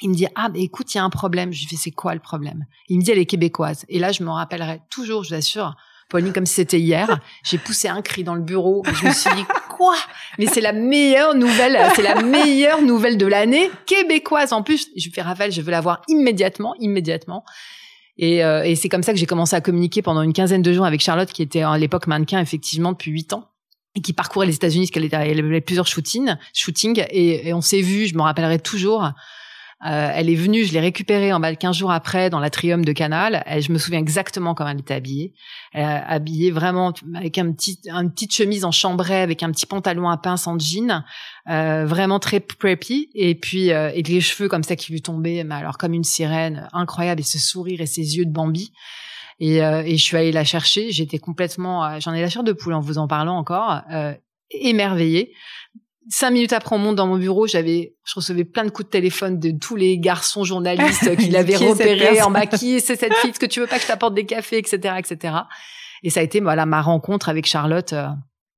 [0.01, 1.51] il me dit ah écoute il y a un problème.
[1.53, 2.65] Je lui fais c'est quoi le problème?
[2.89, 3.85] Il me dit elle est québécoise.
[3.89, 5.75] Et là je me rappellerai toujours je vous assure
[6.09, 9.11] Pauline comme si c'était hier j'ai poussé un cri dans le bureau et je me
[9.11, 9.95] suis dit quoi?
[10.37, 14.89] Mais c'est la meilleure nouvelle c'est la meilleure nouvelle de l'année québécoise en plus.
[14.97, 17.43] Je fais Raphaël je veux la voir immédiatement immédiatement.
[18.15, 20.71] Et, euh, et c'est comme ça que j'ai commencé à communiquer pendant une quinzaine de
[20.71, 23.49] jours avec Charlotte qui était à l'époque mannequin effectivement depuis huit ans
[23.95, 26.35] et qui parcourait les États-Unis, parce qu'elle avait plusieurs shootings,
[27.09, 29.11] et, et on s'est vu, je me rappellerai toujours.
[29.85, 32.91] Euh, elle est venue, je l'ai récupérée en bas 15 jours après dans l'atrium de
[32.93, 33.43] Canal.
[33.47, 35.33] Et je me souviens exactement comment elle était habillée.
[35.73, 40.17] Habillée vraiment avec un petit, une petite chemise en chambray, avec un petit pantalon à
[40.17, 41.03] pince en jean,
[41.49, 43.09] euh, vraiment très preppy.
[43.13, 46.05] Et puis euh, et les cheveux comme ça qui lui tombaient, mais alors comme une
[46.05, 48.71] sirène, incroyable, et ce sourire et ses yeux de Bambi.
[49.39, 50.91] Et, euh, et je suis allée la chercher.
[50.91, 54.13] J'étais complètement, euh, j'en ai la chair de poule en vous en parlant encore, euh,
[54.51, 55.33] émerveillée.
[56.09, 57.47] Cinq minutes après, on monte dans mon bureau.
[57.47, 61.55] J'avais, je recevais plein de coups de téléphone de tous les garçons journalistes qui l'avaient
[61.55, 62.79] repéré en maquillé.
[62.79, 65.35] C'est cette fille, est-ce que tu veux pas que je t'apporte des cafés, etc., etc.
[66.03, 67.93] Et ça a été, voilà, ma rencontre avec Charlotte.
[67.93, 68.07] Euh,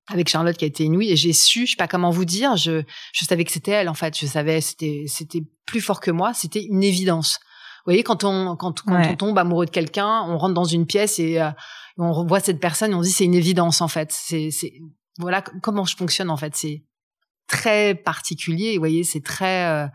[0.08, 2.56] avec Charlotte qui a été inouïe et j'ai su, je sais pas comment vous dire,
[2.58, 6.12] je je savais que c'était elle en fait, je savais c'était c'était plus fort que
[6.12, 7.40] moi, c'était une évidence
[7.86, 11.20] voyez, quand on quand, quand on tombe amoureux de quelqu'un, on rentre dans une pièce
[11.20, 11.50] et euh,
[11.98, 14.12] on revoit cette personne et on dit c'est une évidence en fait.
[14.12, 14.74] C'est c'est
[15.20, 16.56] voilà comment je fonctionne en fait.
[16.56, 16.84] C'est
[17.48, 18.74] très particulier.
[18.74, 19.88] Vous voyez, c'est très euh,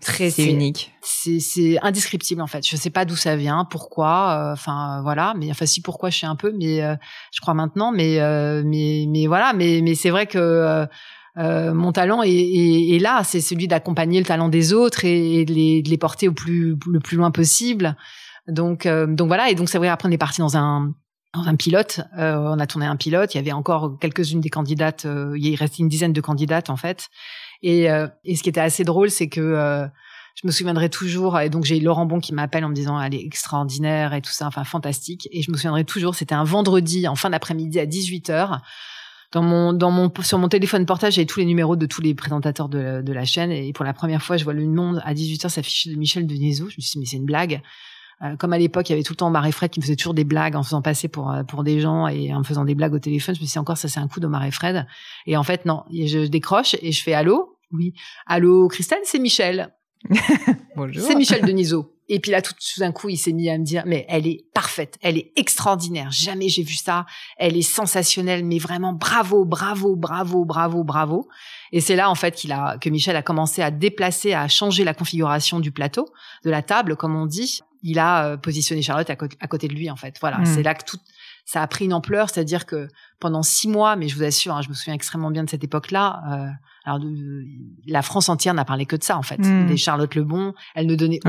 [0.00, 0.92] très c'est unique.
[1.00, 2.66] C'est c'est indescriptible en fait.
[2.66, 4.50] Je sais pas d'où ça vient, pourquoi.
[4.50, 6.80] Euh, enfin voilà, mais enfin si pourquoi je sais un peu, mais
[7.32, 7.92] je crois maintenant.
[7.92, 8.18] Mais
[8.64, 10.86] mais mais voilà, mais mais c'est vrai que
[11.38, 15.98] euh, mon talent est, là, c'est celui d'accompagner le talent des autres et, de, les,
[15.98, 17.96] porter au plus le plus loin possible.
[18.48, 20.94] Donc euh, donc voilà et donc c'est vrai après on est parti dans un
[21.34, 23.34] dans un pilote, euh, on a tourné un pilote.
[23.34, 25.06] Il y avait encore quelques-unes des candidates.
[25.36, 27.08] il restait une dizaine de candidates en fait.
[27.62, 27.84] Et,
[28.24, 29.88] et ce qui était assez drôle, c'est que
[30.34, 31.38] je me souviendrai toujours.
[31.38, 34.32] Et donc j'ai Laurent Bon qui m'appelle en me disant elle est extraordinaire et tout
[34.32, 35.28] ça, enfin fantastique.
[35.30, 36.14] Et je me souviendrai toujours.
[36.14, 38.60] C'était un vendredi en fin d'après-midi à 18 h
[39.32, 42.14] dans mon, dans mon, sur mon téléphone portable, j'avais tous les numéros de tous les
[42.14, 43.50] présentateurs de, la chaîne.
[43.50, 46.70] Et pour la première fois, je vois le nom à 18h s'afficher de Michel Denisot.
[46.70, 47.60] Je me suis dit, mais c'est une blague.
[48.22, 49.96] Euh, comme à l'époque, il y avait tout le temps Marie Fred qui me faisait
[49.96, 52.74] toujours des blagues en faisant passer pour euh, pour des gens et en faisant des
[52.74, 53.36] blagues au téléphone.
[53.36, 54.86] Je me suis dit encore ça c'est un coup de Marie Fred.
[55.26, 57.56] Et en fait non, je décroche et je fais allô?
[57.70, 57.94] Oui,
[58.26, 59.72] allô Christelle, c'est Michel.
[60.76, 61.06] Bonjour.
[61.06, 61.94] C'est Michel Denisot.
[62.10, 64.46] Et puis là, tout d'un coup, il s'est mis à me dire, mais elle est
[64.54, 66.10] parfaite, elle est extraordinaire.
[66.10, 67.04] Jamais j'ai vu ça.
[67.36, 71.28] Elle est sensationnelle, mais vraiment bravo, bravo, bravo, bravo, bravo.
[71.70, 74.84] Et c'est là en fait qu'il a que Michel a commencé à déplacer, à changer
[74.84, 76.06] la configuration du plateau,
[76.44, 77.60] de la table, comme on dit.
[77.82, 80.16] Il a euh, positionné Charlotte à, côté de lui en fait.
[80.20, 80.46] Voilà, hmm.
[80.46, 80.98] c'est là que tout
[81.48, 82.88] ça a pris une ampleur, c'est-à-dire que
[83.20, 85.64] pendant six mois, mais je vous assure, hein, je me souviens extrêmement bien de cette
[85.64, 86.22] époque-là.
[86.30, 86.46] Euh,
[86.84, 87.46] alors, de,
[87.86, 89.38] la France entière n'a parlé que de ça en fait.
[89.38, 89.66] Hmm.
[89.66, 91.20] Des Charlotte Lebon, elle ne donnait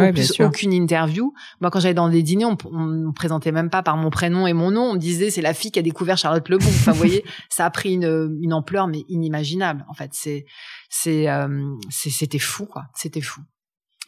[0.41, 1.33] aucune interview.
[1.61, 4.45] Moi, quand j'allais dans des dîners, on, on, me présentait même pas par mon prénom
[4.45, 4.89] et mon nom.
[4.89, 6.67] On me disait c'est la fille qui a découvert Charlotte Lebon.
[6.67, 9.85] Enfin, vous voyez, ça a pris une, une ampleur mais inimaginable.
[9.87, 10.45] En fait, c'est
[10.89, 12.87] c'est euh, c'était fou quoi.
[12.93, 13.39] C'était fou.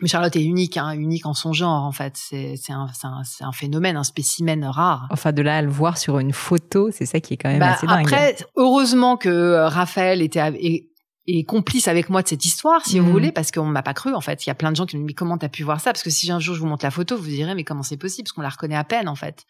[0.02, 2.14] Mais Charlotte est unique, hein, unique en son genre en fait.
[2.16, 5.08] C'est un, un, un, phénomène, un spécimen rare.
[5.12, 7.60] Enfin, de là à le voir sur une photo, c'est ça qui est quand même
[7.60, 8.06] bah, assez dingue.
[8.06, 10.42] Après, heureusement que euh, Raphaël était
[11.28, 13.12] et, complice avec moi de cette histoire, si vous mm.
[13.12, 14.46] voulez, parce qu'on m'a pas cru en fait.
[14.46, 15.94] Il y a plein de gens qui me disent mais comment t'as pu voir ça?
[15.94, 17.98] Parce que si un jour je vous montre la photo, vous direz mais comment c'est
[17.98, 18.26] possible?
[18.26, 19.46] Parce qu'on la reconnaît à peine en fait.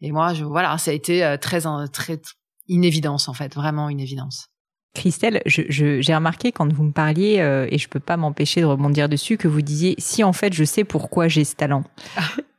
[0.00, 2.20] Et moi, je, voilà, ça a été euh, très, très
[2.68, 4.49] une évidence en fait, vraiment une évidence.
[4.94, 9.08] Christelle, j'ai remarqué quand vous me parliez, euh, et je peux pas m'empêcher de rebondir
[9.08, 11.84] dessus, que vous disiez si en fait je sais pourquoi j'ai ce talent.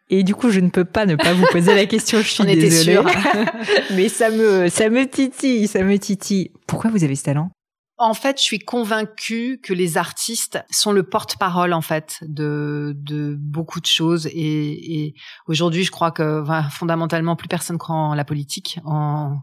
[0.09, 2.19] Et du coup, je ne peux pas ne pas vous poser la question.
[2.19, 2.99] Je suis désolée.
[3.95, 6.51] Mais ça me, ça me titille, ça me titille.
[6.67, 7.49] Pourquoi vous avez ce talent?
[7.97, 13.35] En fait, je suis convaincue que les artistes sont le porte-parole en fait de, de
[13.39, 14.25] beaucoup de choses.
[14.27, 15.15] Et, et
[15.47, 19.41] aujourd'hui, je crois que fondamentalement, plus personne croit en la politique, en,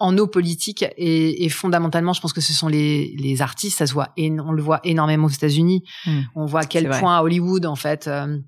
[0.00, 0.84] en nos politiques.
[0.96, 3.78] Et, et, fondamentalement, je pense que ce sont les, les artistes.
[3.78, 5.84] Ça se voit, et on le voit énormément aux États-Unis.
[6.06, 6.22] Hmm.
[6.34, 8.38] on voit à quel point à Hollywood, en fait, euh,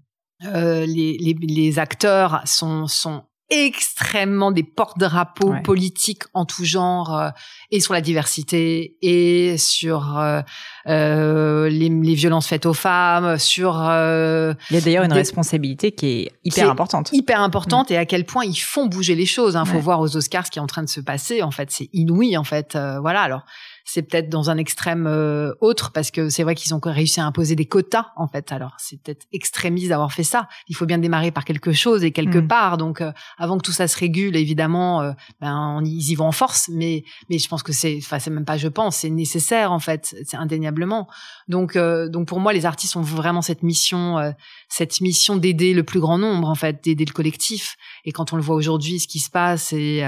[0.45, 7.29] euh, les, les, les, acteurs sont, sont extrêmement des porte-drapeaux politiques en tout genre euh,
[7.71, 10.41] et sur la diversité et sur euh,
[10.89, 15.93] euh les, les, violences faites aux femmes, sur euh, il y a d'ailleurs une responsabilité
[15.93, 19.53] qui est hyper importante, hyper importante et à quel point ils font bouger les choses.
[19.53, 19.67] Il hein.
[19.67, 21.43] faut voir aux Oscars ce qui est en train de se passer.
[21.43, 22.39] En fait, c'est inouï.
[22.39, 23.21] En fait, voilà.
[23.21, 23.43] Alors
[23.85, 27.27] c'est peut-être dans un extrême euh, autre parce que c'est vrai qu'ils ont réussi à
[27.27, 28.53] imposer des quotas en fait.
[28.53, 30.49] Alors c'est peut-être extrémiste d'avoir fait ça.
[30.69, 32.49] Il faut bien démarrer par quelque chose et quelque mm.
[32.49, 32.77] part.
[32.77, 36.33] Donc euh, avant que tout ça se régule, évidemment, euh, ben ils y vont en
[36.33, 36.69] force.
[36.73, 39.81] Mais mais je pense que c'est, enfin c'est même pas je pense, c'est nécessaire en
[39.81, 41.09] fait, c'est indéniablement.
[41.49, 44.35] Donc donc pour moi les artistes ont vraiment cette mission,
[44.69, 47.77] cette mission d'aider le plus grand nombre en fait, d'aider le collectif.
[48.05, 50.03] Et quand on le voit aujourd'hui, ce qui se passe et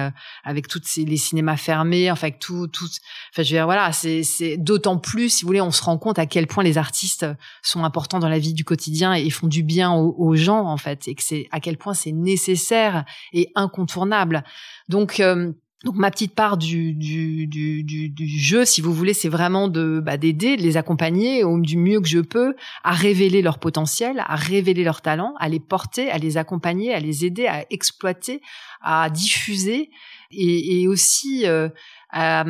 [0.45, 2.89] avec toutes ces, les cinémas fermés, enfin avec tout tout,
[3.33, 6.47] enfin je voilà, c'est d'autant plus, si vous voulez, on se rend compte à quel
[6.47, 7.27] point les artistes
[7.63, 11.07] sont importants dans la vie du quotidien et font du bien aux, gens en fait,
[11.09, 14.45] et que c'est à quel point c'est nécessaire et incontournable.
[14.89, 15.53] Donc euh,
[15.85, 20.17] donc ma petite part du, du, du, jeu, si vous voulez, c'est vraiment de bah,
[20.17, 24.35] d'aider, de les accompagner au du mieux que je peux à révéler leur potentiel, à
[24.35, 28.41] révéler leur talent, à les porter, à les accompagner, à les aider à exploiter,
[28.81, 29.91] à diffuser
[30.31, 31.69] et, et aussi euh,
[32.17, 32.45] à,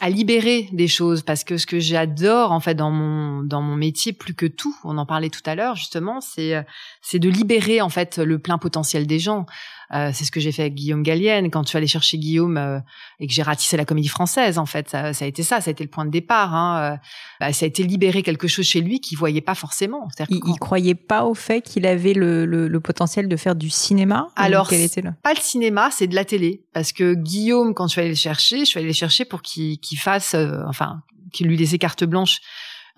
[0.00, 3.76] à, libérer des choses parce que ce que j'adore en fait dans mon dans mon
[3.76, 6.66] métier plus que tout, on en parlait tout à l'heure justement, c'est
[7.02, 9.46] c'est de libérer en fait le plein potentiel des gens.
[9.94, 12.80] Euh, c'est ce que j'ai fait avec Guillaume Gallienne quand tu allais chercher Guillaume euh,
[13.20, 14.58] et que j'ai ratissé la comédie française.
[14.58, 16.54] En fait, ça, ça, a été ça, ça a été le point de départ.
[16.54, 16.94] Hein.
[16.94, 16.96] Euh,
[17.40, 20.08] bah, ça a été libérer quelque chose chez lui qu'il voyait pas forcément.
[20.28, 23.70] Il, il, croyait pas au fait qu'il avait le, le, le, potentiel de faire du
[23.70, 24.28] cinéma.
[24.36, 25.12] Alors, était le...
[25.22, 26.64] pas le cinéma, c'est de la télé.
[26.72, 29.42] Parce que Guillaume, quand je suis allée le chercher, je suis allée le chercher pour
[29.42, 30.34] qu'il fasse,
[30.66, 32.40] enfin, qu'il lui laissait carte blanche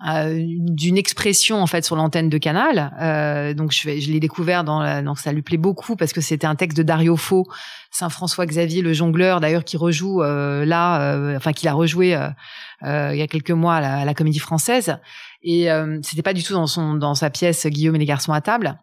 [0.07, 2.93] euh, d'une expression en fait sur l'antenne de Canal.
[3.01, 6.21] Euh, donc je, je l'ai découvert dans la, donc ça lui plaît beaucoup parce que
[6.21, 7.45] c'était un texte de Dario Fo,
[7.91, 12.15] Saint François Xavier le jongleur d'ailleurs qui rejoue euh, là, euh, enfin qu'il a rejoué
[12.15, 14.97] euh, il y a quelques mois à la, à la Comédie Française.
[15.43, 15.67] Et
[16.01, 18.77] c'était pas du tout dans son dans sa pièce Guillaume et les garçons à table.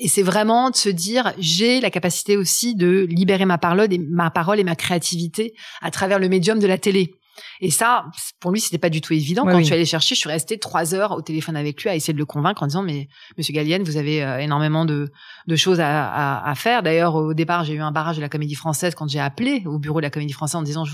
[0.00, 3.98] Et c'est vraiment de se dire, j'ai la capacité aussi de libérer ma parole et
[3.98, 7.14] ma parole et ma créativité à travers le médium de la télé.
[7.60, 8.06] Et ça,
[8.40, 9.44] pour lui, c'était pas du tout évident.
[9.44, 11.94] Quand je suis allée chercher, je suis restée trois heures au téléphone avec lui à
[11.94, 15.10] essayer de le convaincre en disant, mais Monsieur Gallienne, vous avez euh, énormément de,
[15.46, 16.82] de choses à, à, à faire.
[16.82, 19.78] D'ailleurs, au départ, j'ai eu un barrage de la Comédie Française quand j'ai appelé au
[19.78, 20.84] bureau de la Comédie Française en disant,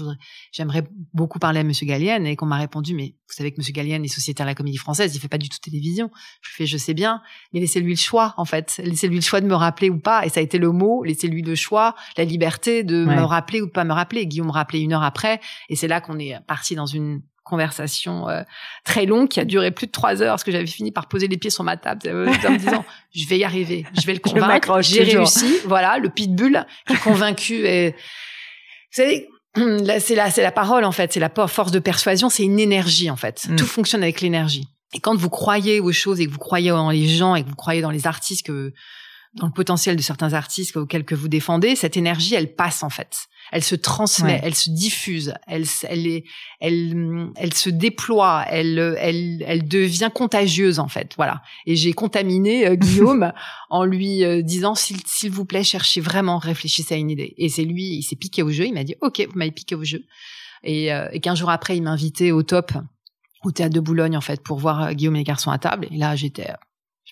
[0.52, 3.72] j'aimerais beaucoup parler à Monsieur Gallienne, et qu'on m'a répondu, mais vous savez que Monsieur
[3.72, 6.08] Gallienne est sociétaire à la Comédie Française, il fait pas du tout télévision.
[6.40, 7.20] Je fais, je sais bien,
[7.52, 10.24] mais laissez-lui le choix, en fait, laissez-lui le choix de me rappeler ou pas.
[10.24, 13.66] Et ça a été le mot, laissez-lui le choix, la liberté de me rappeler ou
[13.66, 14.28] de pas me rappeler.
[14.28, 18.28] Guillaume me rappelait une heure après, et c'est là qu'on est parti dans une conversation
[18.28, 18.42] euh,
[18.84, 21.28] très longue qui a duré plus de trois heures parce que j'avais fini par poser
[21.28, 24.14] les pieds sur ma table euh, en me disant je vais y arriver, je vais
[24.14, 27.96] le convaincre, j'ai réussi, voilà le pitbull qui est convaincu et vous
[29.02, 29.28] savez
[30.00, 33.10] c'est la c'est la parole en fait, c'est la force de persuasion, c'est une énergie
[33.10, 33.46] en fait.
[33.48, 33.56] Mm.
[33.56, 34.68] Tout fonctionne avec l'énergie.
[34.94, 37.48] Et quand vous croyez aux choses et que vous croyez en les gens et que
[37.48, 38.72] vous croyez dans les artistes que
[39.34, 42.90] dans le potentiel de certains artistes auxquels que vous défendez, cette énergie, elle passe en
[42.90, 43.26] fait.
[43.50, 46.24] Elle se transmet, elle se diffuse, elle, elle, est,
[46.60, 51.14] elle, elle se déploie, elle, elle, elle devient contagieuse en fait.
[51.16, 51.42] Voilà.
[51.66, 53.32] Et j'ai contaminé euh, Guillaume
[53.70, 57.34] en lui euh, disant s'il vous plaît, cherchez vraiment, réfléchissez à une idée.
[57.36, 58.66] Et c'est lui, il s'est piqué au jeu.
[58.66, 60.04] Il m'a dit ok, vous m'avez piqué au jeu.
[60.62, 62.72] Et, euh, et qu'un jour après, il m'a invité au top
[63.42, 65.88] au théâtre de Boulogne en fait pour voir Guillaume et les garçons à table.
[65.90, 66.46] Et là, j'étais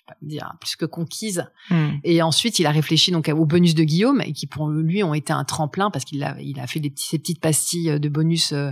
[0.05, 1.49] pas dire plus que conquise.
[1.69, 1.91] Hmm.
[2.03, 5.13] Et ensuite, il a réfléchi donc au bonus de Guillaume et qui pour lui ont
[5.13, 8.09] été un tremplin parce qu'il a il a fait des petits ces petites pastilles de
[8.09, 8.71] bonus euh,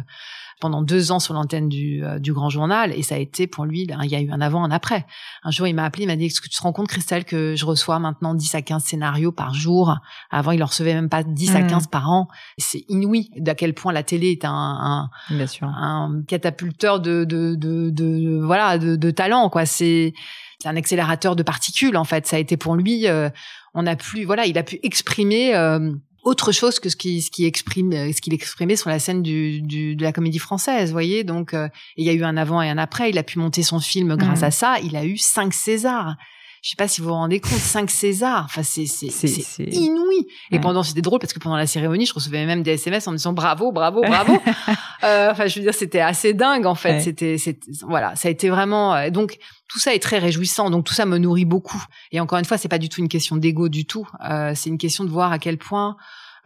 [0.61, 3.65] pendant deux ans sur l'antenne du, euh, du Grand Journal et ça a été pour
[3.65, 5.05] lui, il y a eu un avant, un après.
[5.43, 7.25] Un jour, il m'a appelé, il m'a dit, est-ce que tu te rends compte, Christelle,
[7.25, 9.97] que je reçois maintenant 10 à 15 scénarios par jour?
[10.29, 11.89] Avant, il en recevait même pas 10 à 15 hmm.
[11.89, 12.27] par an.
[12.57, 15.67] C'est inouï d'à quel point la télé est un, un, Bien sûr.
[15.67, 19.65] un catapulteur de, de, de, de voilà, de, de talent, quoi.
[19.65, 20.13] C'est,
[20.61, 22.27] c'est un accélérateur de particules en fait.
[22.27, 23.29] Ça a été pour lui, euh,
[23.73, 25.91] on a plus, voilà, il a pu exprimer euh,
[26.23, 29.23] autre chose que ce qui, ce qui exprime, euh, ce qu'il exprimait sur la scène
[29.23, 31.23] du, du, de la comédie française, voyez.
[31.23, 31.55] Donc,
[31.97, 33.09] il y a eu un avant et un après.
[33.09, 34.45] Il a pu monter son film grâce mmh.
[34.45, 34.79] à ça.
[34.83, 36.15] Il a eu cinq Césars.
[36.61, 38.45] Je sais pas si vous vous rendez compte, cinq Césars.
[38.45, 40.27] Enfin, c'est c'est c'est inouï.
[40.51, 43.11] Et pendant c'était drôle parce que pendant la cérémonie, je recevais même des SMS en
[43.13, 44.37] me disant bravo, bravo, bravo.
[45.03, 46.99] euh, enfin, je veux dire, c'était assez dingue en fait.
[47.01, 47.37] C'était
[47.81, 48.93] voilà, ça a été vraiment.
[48.93, 50.69] Euh, donc tout ça est très réjouissant.
[50.69, 51.83] Donc tout ça me nourrit beaucoup.
[52.11, 54.07] Et encore une fois, c'est pas du tout une question d'ego du tout.
[54.29, 55.97] Euh, c'est une question de voir à quel point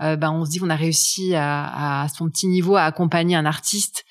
[0.01, 3.35] euh, ben on se dit qu'on a réussi à, à son petit niveau à accompagner
[3.35, 4.05] un artiste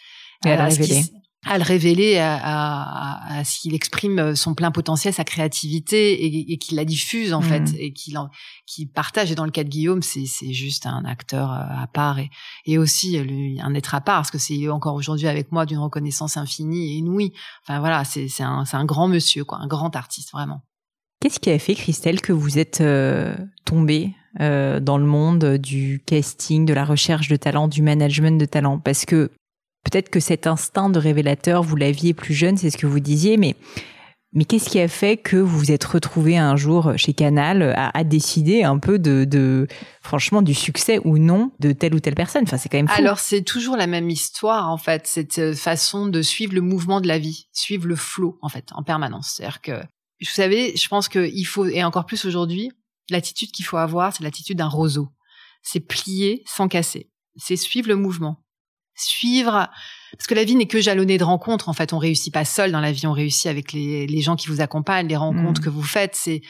[0.45, 1.03] et à, le révéler
[1.47, 6.53] à le révéler, à, à, à ce qu'il exprime son plein potentiel, sa créativité, et,
[6.53, 7.77] et qu'il la diffuse en fait, mm.
[7.79, 8.19] et qu'il
[8.67, 9.31] qu'il partage.
[9.31, 12.31] Et dans le cas de Guillaume, c'est juste un acteur euh, à part et,
[12.67, 13.19] et aussi
[13.63, 16.97] un être à part, parce que c'est encore aujourd'hui avec moi d'une reconnaissance infinie et
[16.97, 17.33] inouïe.
[17.63, 20.63] Enfin voilà, c'est un, un grand monsieur, quoi, un grand artiste vraiment.
[21.21, 26.03] Qu'est-ce qui a fait, Christelle, que vous êtes euh, tombée euh, dans le monde du
[26.05, 28.79] casting, de la recherche de talent, du management de talent?
[28.79, 29.31] Parce que
[29.85, 33.37] Peut-être que cet instinct de révélateur, vous l'aviez plus jeune, c'est ce que vous disiez,
[33.37, 33.57] mais
[34.35, 38.03] mais qu'est-ce qui a fait que vous vous êtes retrouvé un jour chez Canal à,
[38.03, 39.69] décider un peu de,
[40.03, 42.43] franchement, du succès ou non de telle ou telle personne?
[42.43, 42.95] Enfin, c'est quand même fou.
[42.99, 47.01] Alors, c'est toujours la même histoire, en fait, cette euh, façon de suivre le mouvement
[47.01, 49.35] de la vie, suivre le flot, en fait, en permanence.
[49.37, 49.81] C'est-à-dire que,
[50.21, 52.73] vous savez, je pense qu'il faut, et encore plus aujourd'hui,
[53.11, 55.11] l'attitude qu'il faut avoir, c'est l'attitude d'un roseau.
[55.63, 57.09] C'est plier sans casser.
[57.37, 58.44] C'est suivre le mouvement
[58.97, 59.69] suivre.
[60.17, 61.93] Parce que la vie n'est que jalonnée de rencontres en fait.
[61.93, 63.07] On réussit pas seul dans la vie.
[63.07, 65.65] On réussit avec les, les gens qui vous accompagnent les rencontres mmh.
[65.65, 66.15] que vous faites.
[66.15, 66.43] C'est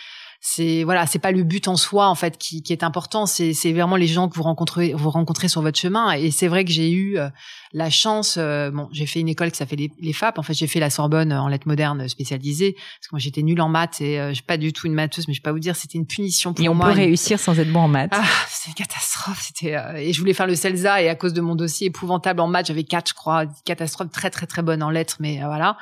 [0.46, 3.24] c'est voilà c'est pas le but en soi en fait qui, qui est important.
[3.24, 6.12] C'est c'est vraiment les gens que vous rencontrez vous rencontrez sur votre chemin.
[6.12, 7.30] Et c'est vrai que j'ai eu euh,
[7.74, 10.54] la chance euh, bon j'ai fait une école qui s'appelle les, les FAP en fait
[10.54, 14.00] j'ai fait la Sorbonne en lettres modernes spécialisée parce que moi j'étais nulle en maths
[14.00, 15.74] et euh, je suis pas du tout une matheuse mais je vais pas vous dire
[15.74, 18.12] c'était une punition pour moi et on peut réussir sans être bon en maths.
[18.14, 19.42] Ah c'est une catastrophe.
[19.42, 22.46] C'était et je voulais faire le CELSA et à cause de mon dossier épouvantable en
[22.46, 25.76] maths j'avais quatre je crois catastrophe très très très bonne en lettres mais voilà.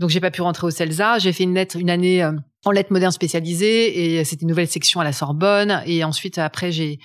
[0.00, 1.20] Donc j'ai pas pu rentrer au CELSA.
[1.20, 2.28] J'ai fait une lettre une année
[2.64, 5.80] en lettres modernes spécialisées et c'était une nouvelle section à la Sorbonne.
[5.86, 6.98] Et ensuite après j'ai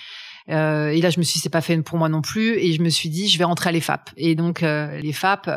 [0.52, 2.58] euh, et là je me suis dit c'est pas fait pour moi non plus.
[2.58, 5.50] Et je me suis dit je vais rentrer à l'EFAP et donc euh, l'EFAP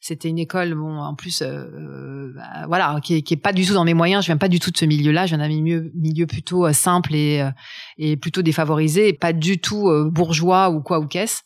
[0.00, 3.66] c'était une école bon en plus euh, bah, voilà qui est, qui est, pas du
[3.66, 4.24] tout dans mes moyens.
[4.24, 6.66] Je viens pas du tout de ce milieu là je viens d'un milieu milieu plutôt
[6.66, 7.50] euh, simple et euh,
[7.98, 11.42] et plutôt défavorisé et pas du tout bourgeois ou quoi ou qu'est-ce.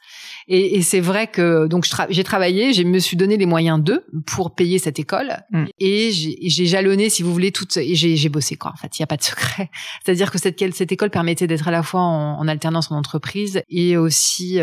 [0.46, 4.06] Et, et c'est vrai que donc j'ai travaillé je me suis donné les moyens d'eux
[4.26, 5.32] pour payer cette école.
[5.50, 5.64] Mm.
[5.80, 8.70] et j'ai jalonné si vous voulez toute et j'ai bossé quoi.
[8.72, 9.68] En fait il y a pas de secret.
[10.04, 13.62] C'est-à-dire que cette cette école permettait d'être à la fois en, en, alternance en entreprise
[13.68, 14.58] et aussi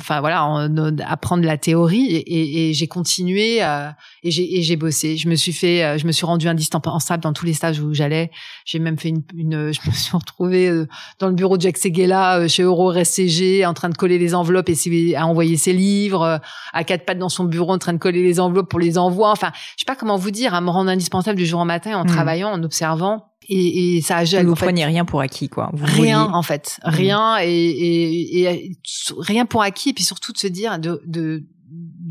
[0.00, 3.90] enfin voilà en, apprendre la théorie et, et, et j'ai continué euh,
[4.22, 5.16] et j'ai j'ai bossé.
[5.16, 7.92] Je me suis fait, euh, je me suis rendu indispensable dans tous les stages où
[7.92, 8.30] j'allais.
[8.64, 10.86] J'ai même fait une, une, je me suis retrouvée euh,
[11.18, 14.68] dans le bureau de Jacques Seguela chez Euro RSCG en train de coller les enveloppes
[14.68, 16.40] et à envoyer ses livres,
[16.72, 19.30] à quatre pattes dans son bureau en train de coller les enveloppes pour les envois.
[19.30, 21.96] Enfin, je sais pas comment vous dire, à me rendre indispensable du jour au matin
[21.96, 22.08] en mmh.
[22.08, 23.28] travaillant, en observant.
[23.48, 25.70] Et, et, ça a Vous preniez rien pour acquis, quoi.
[25.72, 26.78] Vous rien, en fait.
[26.84, 26.88] Mmh.
[26.88, 28.72] Rien et, et, et,
[29.18, 29.90] rien pour acquis.
[29.90, 31.44] Et puis surtout de se dire, de, de,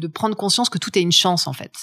[0.02, 1.74] de prendre conscience que tout est une chance en fait.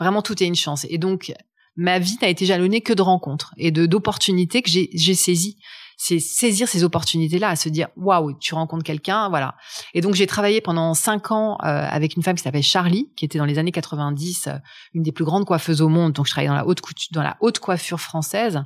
[0.00, 0.84] Vraiment tout est une chance.
[0.88, 1.32] Et donc
[1.76, 5.58] ma vie n'a été jalonnée que de rencontres et de d'opportunités que j'ai saisies.
[5.96, 9.54] C'est saisir ces opportunités-là, à se dire waouh, tu rencontres quelqu'un, voilà.
[9.94, 13.24] Et donc j'ai travaillé pendant cinq ans euh, avec une femme qui s'appelle Charlie, qui
[13.24, 14.52] était dans les années 90 euh,
[14.94, 16.12] une des plus grandes coiffeuses au monde.
[16.12, 18.62] Donc je travaillais dans la haute couture, dans la haute coiffure française.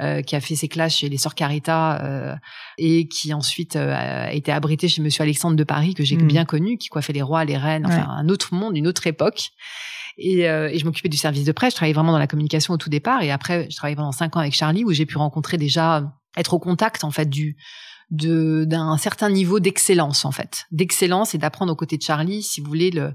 [0.00, 2.36] Euh, qui a fait ses classes chez les Sœurs Carita euh,
[2.76, 6.24] et qui ensuite euh, a été abrité chez Monsieur Alexandre de Paris que j'ai mm.
[6.28, 9.48] bien connu, qui coiffait les rois, les reines, enfin un autre monde, une autre époque.
[10.16, 11.72] Et, et je m'occupais du service de presse.
[11.72, 13.22] Je travaillais vraiment dans la communication au tout départ.
[13.22, 16.54] Et après, je travaillais pendant cinq ans avec Charlie, où j'ai pu rencontrer déjà, être
[16.54, 17.56] au contact en fait du
[18.10, 22.68] d'un certain niveau d'excellence en fait, d'excellence et d'apprendre aux côtés de Charlie, si vous
[22.68, 23.12] voulez le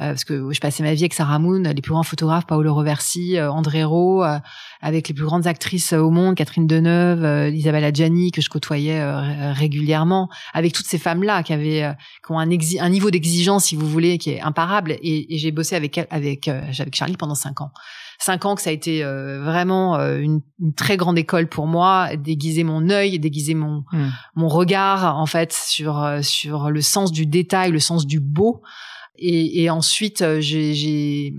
[0.00, 2.74] euh, parce que je passais ma vie avec Sarah Moon, les plus grands photographes, Paolo
[2.74, 4.38] Roversi, euh, André Rowe, euh,
[4.80, 9.00] avec les plus grandes actrices au monde, Catherine Deneuve, Isabelle Adjani, que je côtoyais
[9.52, 11.94] régulièrement, avec toutes ces femmes-là qui avaient
[12.26, 14.92] qui ont un, un niveau d'exigence, si vous voulez, qui est imparable.
[15.00, 17.70] Et, et j'ai bossé avec avec avec Charlie pendant cinq ans
[18.18, 22.64] cinq ans que ça a été vraiment une, une, très grande école pour moi, déguiser
[22.64, 24.08] mon œil, déguiser mon mmh.
[24.36, 28.62] mon regard en fait sur sur le sens du détail, le sens du beau.
[29.16, 31.34] Et, et ensuite, euh, j'ai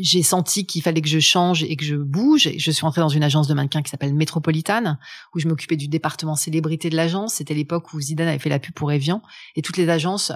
[0.00, 2.50] j'ai senti qu'il fallait que je change et que je bouge.
[2.56, 4.98] Je suis entrée dans une agence de mannequins qui s'appelle Métropolitane,
[5.34, 7.34] où je m'occupais du département célébrité de l'agence.
[7.34, 9.22] C'était l'époque où Zidane avait fait la pub pour Evian,
[9.56, 10.30] et toutes les agences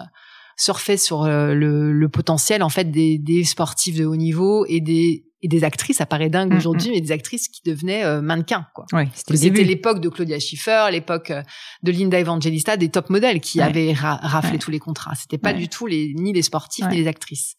[0.56, 4.80] surfaient sur euh, le, le potentiel en fait des, des sportifs de haut niveau et
[4.80, 6.94] des et des actrices, ça paraît dingue mm, aujourd'hui, mm.
[6.94, 8.66] mais des actrices qui devenaient euh, mannequins.
[8.74, 8.86] Quoi.
[9.12, 11.42] c'était l'époque de Claudia Schiffer, l'époque euh,
[11.82, 15.14] de Linda Evangelista, des top modèles qui avaient raflé tous les contrats.
[15.16, 17.56] C'était pas du tout les ni les sportifs ni les actrices.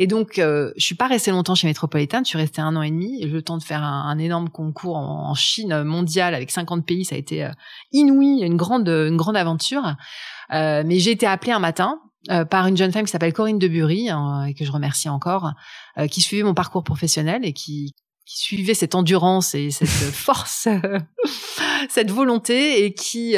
[0.00, 2.82] Et donc, euh, je suis pas restée longtemps chez Metropolitan, je suis restée un an
[2.82, 7.04] et demi, le temps de faire un, énorme concours en, Chine mondiale avec 50 pays,
[7.04, 7.50] ça a été euh,
[7.90, 9.96] inouï, une grande, une grande aventure.
[10.54, 12.00] Euh, mais j'ai été appelée un matin
[12.30, 15.52] euh, par une jeune femme qui s'appelle Corinne Debury, hein, et que je remercie encore,
[15.96, 17.94] euh, qui suivait mon parcours professionnel et qui,
[18.26, 20.68] qui suivait cette endurance et cette force,
[21.88, 23.36] cette volonté, et qui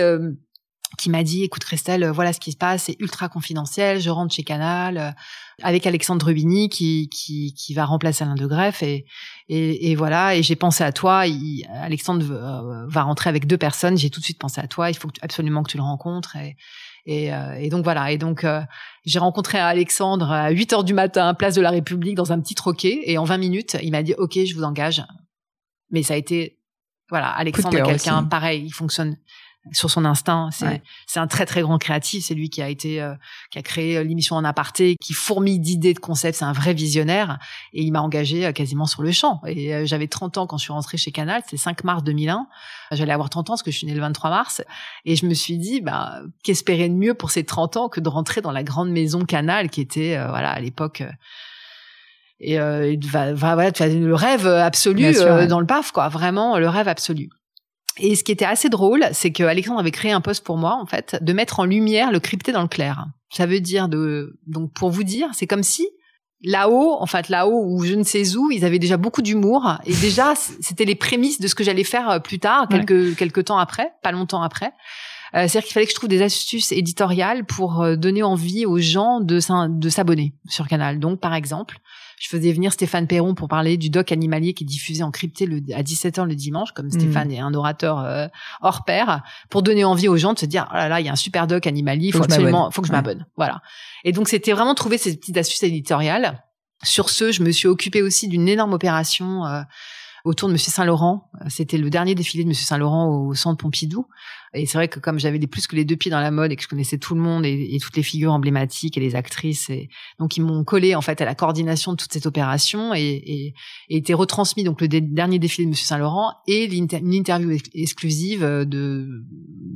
[0.98, 4.34] qui m'a dit écoute Christelle voilà ce qui se passe c'est ultra confidentiel je rentre
[4.34, 5.14] chez Canal
[5.62, 9.06] avec Alexandre Rubini qui, qui, qui va remplacer Alain de Greff et,
[9.48, 10.34] et, et voilà.
[10.34, 11.22] Et j'ai pensé à toi
[11.80, 15.10] Alexandre va rentrer avec deux personnes j'ai tout de suite pensé à toi il faut
[15.22, 16.56] absolument que tu le rencontres et,
[17.10, 18.12] et, euh, et donc voilà.
[18.12, 18.60] Et donc euh,
[19.04, 22.54] j'ai rencontré Alexandre à 8 heures du matin, place de la République, dans un petit
[22.54, 23.00] troquet.
[23.06, 25.02] Et en 20 minutes, il m'a dit OK, je vous engage.
[25.90, 26.60] Mais ça a été
[27.08, 28.62] voilà, Alexandre est quelqu'un pareil.
[28.64, 29.16] Il fonctionne
[29.72, 30.50] sur son instinct.
[31.06, 32.24] C'est un très très grand créatif.
[32.24, 33.14] C'est lui qui a été euh,
[33.50, 36.38] qui a créé euh, l'émission en aparté, qui fourmille d'idées, de concepts.
[36.38, 37.38] C'est un vrai visionnaire
[37.72, 39.40] et il m'a engagé euh, quasiment sur le champ.
[39.46, 41.42] Et j'avais 30 ans quand je suis rentrée chez Canal.
[41.46, 42.46] C'est 5 mars 2001.
[42.92, 44.62] J'allais avoir 30 ans parce que je suis née le 23 mars.
[45.04, 48.08] Et je me suis dit, bah qu'espérer de mieux pour ces 30 ans que de
[48.08, 51.02] rentrer dans la grande maison Canal qui était voilà à l'époque
[52.40, 55.12] et euh, va, va, voilà, le rêve absolu
[55.48, 57.28] dans le paf quoi vraiment le rêve absolu
[58.00, 60.78] et ce qui était assez drôle, c'est que Alexandre avait créé un poste pour moi,
[60.80, 63.06] en fait, de mettre en lumière le crypté dans le clair.
[63.32, 65.86] Ça veut dire de, donc pour vous dire, c'est comme si
[66.42, 69.94] là-haut, en fait là-haut ou je ne sais où, ils avaient déjà beaucoup d'humour et
[69.94, 73.58] déjà c'était les prémices de ce que j'allais faire euh, plus tard, quelques quelques temps
[73.58, 74.72] après, pas longtemps après.
[75.34, 78.78] Euh, c'est-à-dire qu'il fallait que je trouve des astuces éditoriales pour euh, donner envie aux
[78.78, 79.38] gens de,
[79.68, 80.98] de s'abonner sur Canal.
[80.98, 81.78] Donc, par exemple,
[82.20, 85.46] je faisais venir Stéphane Perron pour parler du doc animalier qui est diffusé en crypté
[85.46, 87.32] le, à 17h le dimanche, comme Stéphane mmh.
[87.32, 88.28] est un orateur euh,
[88.60, 91.08] hors pair, pour donner envie aux gens de se dire, oh là là, il y
[91.08, 93.26] a un super doc animalier, il faut, absolument, faut que je m'abonne.
[93.38, 93.62] Voilà.
[94.04, 96.44] Et donc, c'était vraiment trouver ces petites astuces éditoriales.
[96.82, 99.62] Sur ce, je me suis occupée aussi d'une énorme opération euh,
[100.24, 101.30] autour de Monsieur Saint-Laurent.
[101.48, 104.06] C'était le dernier défilé de Monsieur Saint-Laurent au Centre Pompidou.
[104.52, 106.56] Et c'est vrai que comme j'avais plus que les deux pieds dans la mode et
[106.56, 109.88] que je connaissais tout le monde et, toutes les figures emblématiques et les actrices, et
[110.18, 113.54] donc ils m'ont collé en fait à la coordination de toute cette opération et,
[113.88, 119.24] et, retransmis donc le dernier défilé de Monsieur Saint-Laurent et une interview exclusive de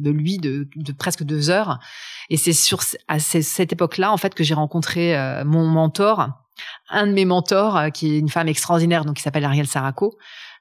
[0.04, 1.78] de lui de, de presque deux heures.
[2.30, 6.43] Et c'est sur à cette époque-là en fait que j'ai rencontré euh, mon mentor
[6.90, 10.16] un de mes mentors, euh, qui est une femme extraordinaire, donc qui s'appelle Ariel Saraco,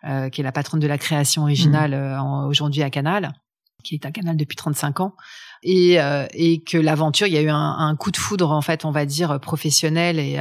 [0.06, 1.94] euh, qui est la patronne de la création originale mmh.
[1.94, 3.34] euh, aujourd'hui à Canal,
[3.84, 5.16] qui est à Canal depuis 35 ans,
[5.62, 5.98] et,
[6.34, 8.92] et que l'aventure, il y a eu un, un, coup de foudre en fait, on
[8.92, 10.38] va dire professionnel et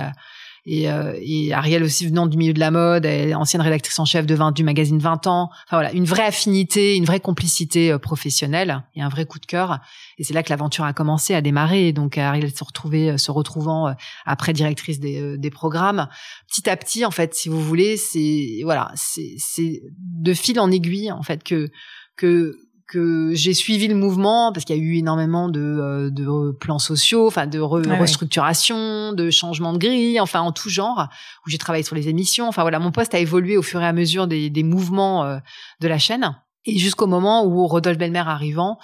[0.64, 3.98] et, euh, et, Ariel aussi venant du milieu de la mode, elle est ancienne rédactrice
[3.98, 5.50] en chef de 20, du magazine 20 ans.
[5.66, 9.46] Enfin voilà, une vraie affinité, une vraie complicité euh, professionnelle et un vrai coup de
[9.46, 9.80] cœur.
[10.18, 11.88] Et c'est là que l'aventure a commencé à démarrer.
[11.88, 13.94] Et donc Ariel se retrouvait, euh, se retrouvant
[14.24, 16.08] après directrice des, des, programmes,
[16.48, 21.10] petit à petit en fait, si vous voulez, c'est voilà, c'est de fil en aiguille
[21.10, 21.70] en fait que
[22.16, 22.56] que
[22.86, 26.78] que j'ai suivi le mouvement parce qu'il y a eu énormément de, euh, de plans
[26.78, 31.08] sociaux, enfin de restructuration, de changement de grille, enfin en tout genre,
[31.46, 32.48] où j'ai travaillé sur les émissions.
[32.48, 35.38] Enfin voilà, mon poste a évolué au fur et à mesure des, des mouvements euh,
[35.80, 36.36] de la chaîne.
[36.64, 38.78] Et jusqu'au moment où Rodolphe Belmer arrivant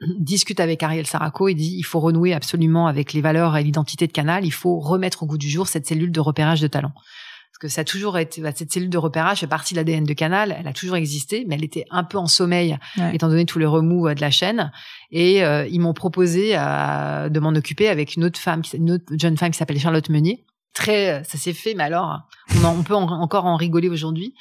[0.18, 4.06] discute avec Ariel Saraco et dit il faut renouer absolument avec les valeurs et l'identité
[4.06, 6.92] de Canal, il faut remettre au goût du jour cette cellule de repérage de talent
[7.62, 10.12] que ça a toujours été bah, cette cellule de repérage fait partie de l'ADN de
[10.14, 10.56] Canal.
[10.58, 12.76] Elle a toujours existé, mais elle était un peu en sommeil
[13.12, 14.72] étant donné tous les remous euh, de la chaîne.
[15.12, 19.04] Et euh, ils m'ont proposé euh, de m'en occuper avec une autre femme, une autre
[19.16, 20.44] jeune femme qui s'appelle Charlotte Meunier.
[20.74, 22.22] Très, ça s'est fait, mais alors
[22.64, 24.34] on, peut encore en rigoler aujourd'hui.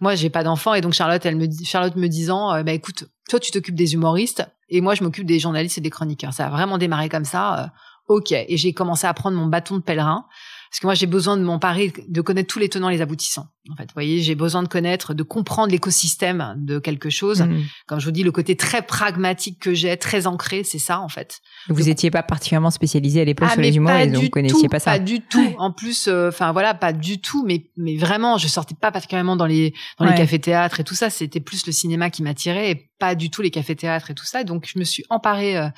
[0.00, 3.04] Moi, j'ai pas d'enfant et donc Charlotte, elle me dit, Charlotte me disant, bah écoute,
[3.28, 6.32] toi tu t'occupes des humoristes et moi je m'occupe des journalistes et des chroniqueurs.
[6.32, 7.72] Ça a vraiment démarré comme ça.
[8.08, 10.24] ok, et j'ai commencé à prendre mon bâton de pèlerin
[10.70, 13.46] parce que moi j'ai besoin de m'emparer, de connaître tous les tenants, les aboutissants.
[13.70, 17.42] En fait, vous voyez, j'ai besoin de connaître, de comprendre l'écosystème de quelque chose.
[17.42, 17.64] Mmh.
[17.86, 21.08] Comme je vous dis, le côté très pragmatique que j'ai, très ancré, c'est ça en
[21.08, 21.40] fait.
[21.68, 24.78] Vous n'étiez pas particulièrement spécialisé à l'époque ah, sur les humoristes, donc vous connaissiez pas
[24.78, 24.92] ça.
[24.92, 25.38] Pas du tout.
[25.58, 27.44] En plus, euh, enfin voilà, pas du tout.
[27.44, 30.94] Mais mais vraiment, je sortais pas particulièrement dans les dans les cafés théâtres et tout
[30.94, 31.10] ça.
[31.10, 34.24] C'était plus le cinéma qui m'attirait et pas du tout les cafés théâtres et tout
[34.24, 34.44] ça.
[34.44, 35.56] Donc je me suis emparée.
[35.56, 35.68] Euh,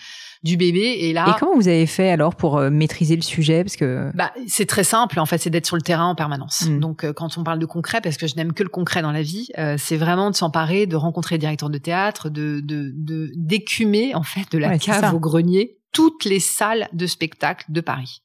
[0.43, 0.97] du bébé.
[1.01, 1.27] Et là.
[1.29, 3.63] Et comment vous avez fait alors pour euh, maîtriser le sujet?
[3.65, 4.11] Parce que.
[4.15, 6.63] Bah, c'est très simple, en fait, c'est d'être sur le terrain en permanence.
[6.63, 6.81] Mm.
[6.81, 9.13] Donc, euh, quand on parle de concret, parce que je n'aime que le concret dans
[9.13, 13.31] la vie, c'est vraiment de s'emparer, de rencontrer des directeurs de théâtre, de, de, de
[13.37, 18.23] d'écumer, en fait, de la cave au grenier, toutes les salles de spectacle de Paris.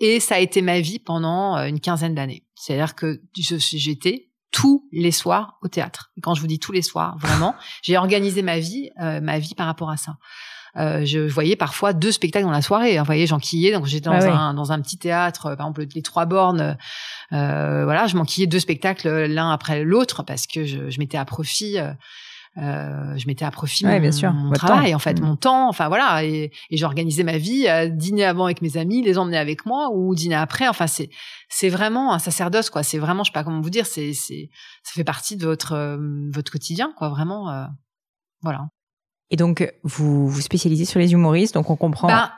[0.00, 2.44] Et ça a été ma vie pendant une quinzaine d'années.
[2.54, 6.12] C'est-à-dire que j'étais tous les soirs au théâtre.
[6.16, 9.54] Et quand je vous dis tous les soirs, vraiment, j'ai organisé ma vie, ma vie
[9.56, 10.16] par rapport à ça.
[10.76, 12.98] euh, je voyais parfois deux spectacles dans la soirée.
[12.98, 16.02] Vous voyez, j'enquillais, donc j'étais dans, Ah un, dans un petit théâtre, par exemple les
[16.02, 16.76] Trois Bornes.
[17.32, 21.24] Euh, voilà, je m'enquillais deux spectacles l'un après l'autre parce que je, je mettais à
[21.24, 21.78] profit.
[22.56, 24.96] Euh, je mettais à profit Ouais, mon, bien sûr, mon votre travail temps.
[24.96, 25.24] en fait Mm.
[25.24, 29.02] mon temps enfin voilà et, et j'organisais ma vie euh, dîner avant avec mes amis
[29.02, 31.10] les emmener avec moi ou dîner après enfin c'est
[31.48, 34.50] c'est vraiment un sacerdoce quoi c'est vraiment je sais pas comment vous dire c'est c'est
[34.84, 35.98] ça fait partie de votre euh,
[36.32, 37.64] votre quotidien quoi vraiment euh,
[38.42, 38.68] voilà
[39.30, 42.06] Et donc, vous vous spécialisez sur les humoristes, donc on comprend.
[42.06, 42.30] Ben,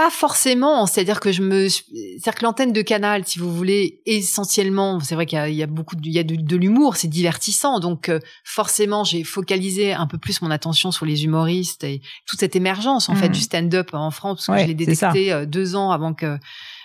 [0.00, 4.98] pas forcément, c'est-à-dire que je me, c'est-à-dire que l'antenne de Canal, si vous voulez, essentiellement,
[5.00, 6.56] c'est vrai qu'il y a, il y a beaucoup, de, il y a de, de
[6.56, 11.24] l'humour, c'est divertissant, donc euh, forcément, j'ai focalisé un peu plus mon attention sur les
[11.24, 13.32] humoristes et toute cette émergence en fait Mhm.
[13.34, 16.38] du stand-up en France, parce que Ouais, je l'ai détecté euh, deux ans avant que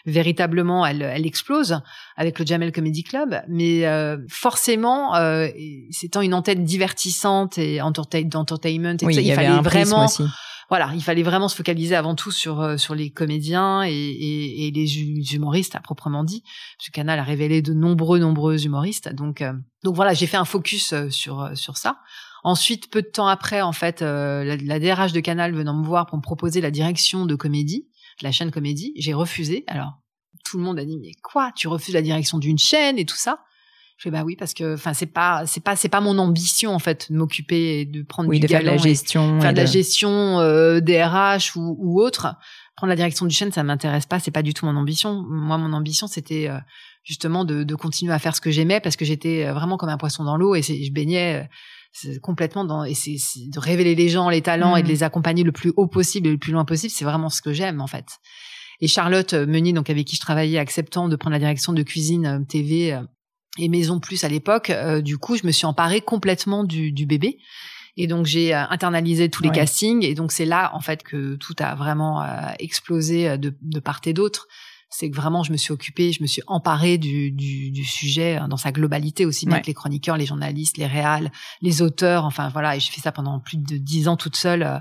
[0.05, 1.80] véritablement elle, elle explose
[2.18, 5.47] avec le Jamel Comedy Club, mais euh, forcément, euh,
[5.89, 9.36] c'est une antenne divertissante et entertain- d'entertainment, et oui, tout ça, il y il, avait
[9.45, 10.24] fallait un vraiment aussi.
[10.70, 14.68] Voilà, il fallait vraiment se focaliser avant tout sur euh, sur les comédiens et, et,
[14.68, 16.43] et les hu- humoristes à proprement dit.
[16.80, 19.13] Ce canal a révélé de nombreux nombreux humoristes.
[19.13, 19.53] Donc euh,
[19.84, 21.99] donc voilà, j'ai fait un focus euh, sur euh, sur ça.
[22.43, 25.84] Ensuite, peu de temps après, en fait, euh, la, la DRH de Canal venant me
[25.86, 27.88] voir pour me proposer la direction de comédie,
[28.22, 29.63] de la chaîne comédie, j'ai refusé.
[29.68, 29.93] Alors
[30.43, 33.16] tout le monde a dit mais quoi, tu refuses la direction d'une chaîne et tout
[33.16, 33.39] ça?
[33.98, 36.74] Je fais bah oui parce que enfin c'est pas c'est pas c'est pas mon ambition
[36.76, 39.39] en fait de m'occuper et de prendre Oui, du de faire de la et- gestion.
[39.39, 42.36] faire de la gestion euh, DRH ou, ou autre
[42.76, 45.58] prendre la direction du chaîne ça m'intéresse pas c'est pas du tout mon ambition moi
[45.58, 46.58] mon ambition c'était euh,
[47.04, 49.89] justement de, de continuer à faire ce que j'aimais parce que j'étais euh, vraiment comme
[49.89, 51.48] un poisson dans l'eau et je baignais
[52.06, 53.16] euh, complètement dans et c'est
[53.48, 54.91] de révéler les gens les talents et de Mhm.
[54.93, 57.54] les accompagner le plus haut possible et le plus loin possible c'est vraiment ce que
[57.54, 58.06] j'aime en fait
[58.82, 61.82] et Charlotte euh, Meunier donc avec qui je travaillais acceptant de prendre la direction de
[61.82, 63.00] cuisine TV
[63.58, 67.06] et Maison Plus à l'époque euh, du coup je me suis emparée complètement du, du
[67.06, 67.38] bébé
[67.97, 69.56] et donc j'ai euh, internalisé tous les Ouais.
[69.56, 72.26] castings et donc c'est là en fait que tout a vraiment euh,
[72.60, 74.47] explosé euh, de, de part et d'autre.
[74.89, 78.38] C'est que vraiment je me suis occupée, je me suis emparée du, du, du sujet
[78.41, 79.62] euh, dans sa globalité aussi bien Ouais.
[79.62, 81.32] que les chroniqueurs, les journalistes, les réals,
[81.62, 84.64] les auteurs, enfin voilà et j'ai fait ça pendant plus de dix ans toute seule.
[84.64, 84.78] euh,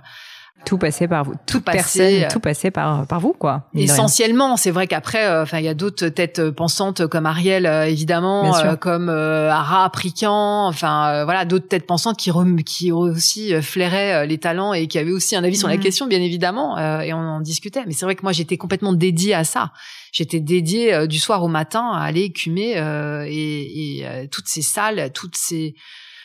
[0.64, 1.32] Tout passait par vous.
[1.46, 3.68] Tout Toute passait, personne, euh, tout passait par, par vous, quoi.
[3.74, 7.66] Essentiellement, c'est vrai qu'après, euh, enfin, il y a d'autres têtes euh, pensantes comme Ariel,
[7.66, 12.92] euh, évidemment, euh, comme euh, Ara Prican, enfin, voilà, d'autres têtes pensantes qui rem- qui
[12.92, 15.82] aussi flairaient les talents et qui avaient aussi un avis sur la Mhm.
[15.82, 17.82] question, bien évidemment, euh, et on en discutait.
[17.86, 19.70] Mais c'est vrai que moi, j'étais complètement dédiée à ça.
[20.12, 24.62] J'étais dédiée du soir au matin à aller écumer euh, et, et, euh, toutes ces
[24.62, 25.74] salles, toutes ces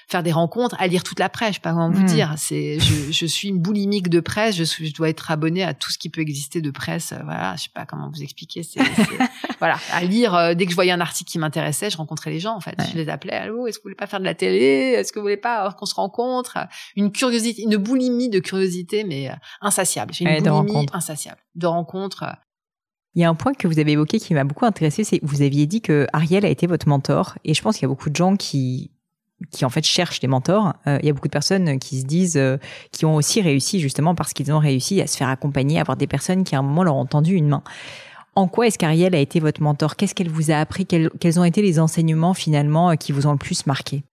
[0.09, 2.05] faire des rencontres, à lire toute la presse, je sais pas comment vous Mhm.
[2.07, 2.33] dire.
[2.37, 4.55] C'est, je, je suis une boulimique de presse.
[4.55, 7.11] Je, je dois être abonnée à tout ce qui peut exister de presse.
[7.11, 8.63] euh, Voilà, je sais pas comment vous expliquer.
[8.63, 8.79] C'est,
[9.59, 10.33] voilà, à lire.
[10.33, 12.55] euh, dès que je voyais un article qui m'intéressait, je rencontrais les gens.
[12.55, 12.85] En fait, Ouais.
[12.91, 13.33] je les appelais.
[13.33, 14.93] Allô, est-ce que vous voulez pas faire de la télé?
[14.97, 16.57] Est-ce que vous voulez pas euh, qu'on se rencontre?
[16.95, 19.29] Une curiosité, une boulimie de curiosité, mais
[19.61, 20.13] insatiable.
[20.13, 22.25] J'ai une Ouais, boulimie insatiable de rencontres.
[23.15, 25.25] Il y a un point que vous avez évoqué qui m'a beaucoup intéressé, c'est que
[25.25, 27.35] vous aviez dit que Ariel a été votre mentor.
[27.43, 28.91] Et je pense qu'il y a beaucoup de gens qui,
[29.51, 30.73] qui en fait cherchent des mentors.
[30.87, 32.57] Euh, il y a beaucoup de personnes qui se disent, euh,
[32.91, 35.97] qui ont aussi réussi justement parce qu'ils ont réussi à se faire accompagner, à avoir
[35.97, 37.63] des personnes qui à un moment leur ont tendu une main.
[38.39, 39.95] En quoi est-ce qu'Ariel a été votre mentor?
[39.97, 40.85] Qu'est-ce qu'elle vous a appris?
[40.85, 44.03] Quels, ont été les enseignements finalement euh, qui vous ont le plus marqué?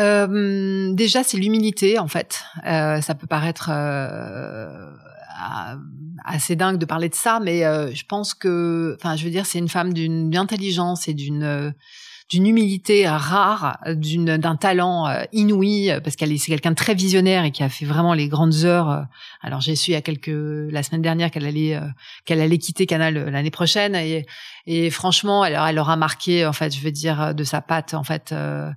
[0.00, 2.42] Euh, déjà, c'est l'humilité, en fait.
[2.66, 3.70] Euh, ça peut paraître
[6.24, 7.60] assez dingue de parler de ça, mais
[7.94, 11.72] je pense que, enfin, je veux dire, c'est une femme d'une intelligence et d'une
[12.32, 16.76] d'une humilité rare, d'une d'un talent euh, inouï, euh, parce qu'elle est c'est quelqu'un de
[16.76, 18.90] très visionnaire et qui a fait vraiment les grandes heures.
[18.90, 19.02] euh.
[19.42, 21.82] Alors, j'ai su il y a quelques la semaine dernière qu'elle allait euh,
[22.24, 24.24] qu'elle allait quitter Canal euh, l'année prochaine et
[24.66, 28.04] et franchement, elle, elle aura marqué, en fait, je veux dire, de sa patte, en
[28.04, 28.30] fait.
[28.32, 28.70] euh,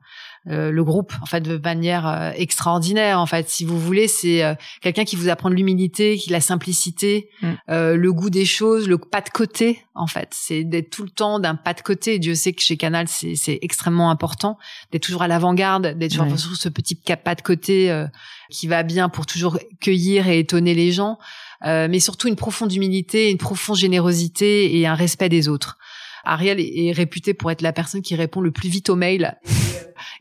[0.48, 4.43] euh, le groupe en fait de manière euh, extraordinaire en fait si vous voulez c'est
[4.43, 7.48] euh, quelqu'un qui vous apprend de l'humilité qui la simplicité Mm.
[7.70, 11.10] euh, le goût des choses le pas de côté en fait c'est d'être tout le
[11.10, 14.58] temps d'un pas de côté Dieu sait que chez Canal c'est extrêmement important
[14.91, 16.38] d'être toujours à l'avant-garde d'être toujours Ouais.
[16.38, 18.06] sur ce petit pas de côté euh,
[18.52, 21.18] qui va bien pour toujours cueillir et étonner les gens
[21.66, 25.78] euh, mais surtout une profonde humilité une profonde générosité et un respect des autres
[26.26, 29.38] Ariel est est réputée pour être la personne qui répond le plus vite aux mails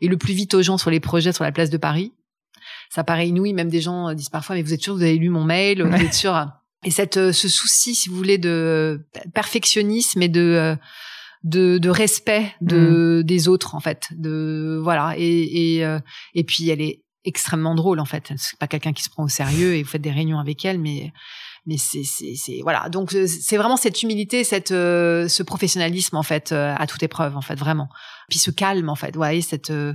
[0.01, 2.13] et le plus vite aux gens sur les projets sur la place de Paris.
[2.91, 5.17] Ça paraît inouï, même des gens disent parfois, mais vous êtes sûr que vous avez
[5.17, 6.47] lu mon mail, vous êtes sûr
[6.85, 10.77] Et cette, euh, ce souci, si vous voulez, de perfectionnisme et de euh,
[11.43, 14.09] de, de respect de des autres, en fait.
[14.13, 15.15] De voilà.
[15.19, 15.99] Et et euh,
[16.35, 18.33] et puis elle est extrêmement drôle, en fait.
[18.37, 20.79] C'est pas quelqu'un qui se prend au sérieux et vous faites des réunions avec elle,
[20.79, 21.13] mais
[21.67, 22.89] mais c'est c'est c'est voilà.
[22.89, 27.03] Donc euh, c'est vraiment cette humilité, cette euh, ce professionnalisme en fait euh, à toute
[27.03, 27.89] épreuve, en fait, vraiment
[28.29, 29.13] puis ce calme en fait.
[29.13, 29.95] Vous voyez cette euh,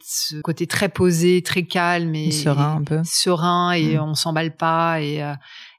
[0.00, 4.02] ce côté très posé, très calme et, serein un peu, serein et mm.
[4.02, 5.22] on s'emballe pas et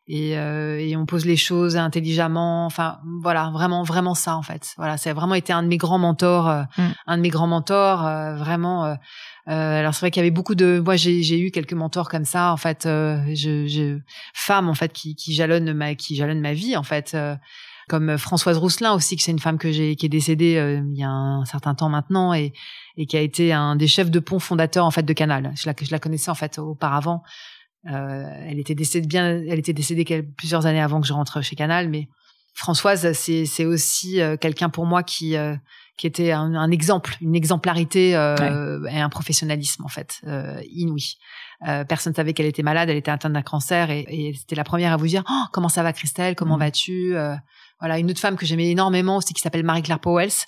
[0.08, 2.66] et, euh, et, on pose les choses intelligemment.
[2.66, 4.74] Enfin, voilà, vraiment, vraiment ça en fait.
[4.78, 6.84] Voilà, a vraiment été un de mes grands mentors, euh, mm.
[7.08, 8.86] un de mes grands mentors, euh, vraiment.
[8.86, 8.96] Euh,
[9.48, 12.52] alors c'est vrai qu'il y avait beaucoup de, moi j'ai eu quelques mentors comme ça
[12.52, 14.00] en fait, je, je,
[14.34, 17.16] femmes en fait qui, qui jalonnent ma, qui jalonnent ma vie en fait.
[17.88, 21.04] comme Françoise Rousselin aussi, que c'est une femme que j'ai qui est décédée il y
[21.04, 22.54] a un certain temps maintenant et,
[22.98, 25.52] et qui a été un des chefs de pont fondateurs en fait de Canal.
[25.56, 27.22] Je la, je la connaissais en fait auparavant.
[27.92, 31.56] Euh, elle était décédée bien, elle était décédée plusieurs années avant que je rentre chez
[31.56, 32.08] Canal, mais
[32.54, 35.56] Françoise, c'est aussi euh, quelqu'un pour moi qui euh,
[35.98, 41.16] qui était un, un, exemple, une exemplarité euh, et un professionnalisme en fait euh, inouï.
[41.68, 44.66] Euh, personne savait qu'elle était malade, elle était atteinte d'un cancer et, et c'était la
[44.66, 46.60] première à vous dire oh, comment ça va Christelle, comment mmh.
[46.60, 47.16] vas-tu?
[47.80, 50.46] Voilà une autre femme que j'aimais énormément aussi qui s'appelle Marie-Claire Powells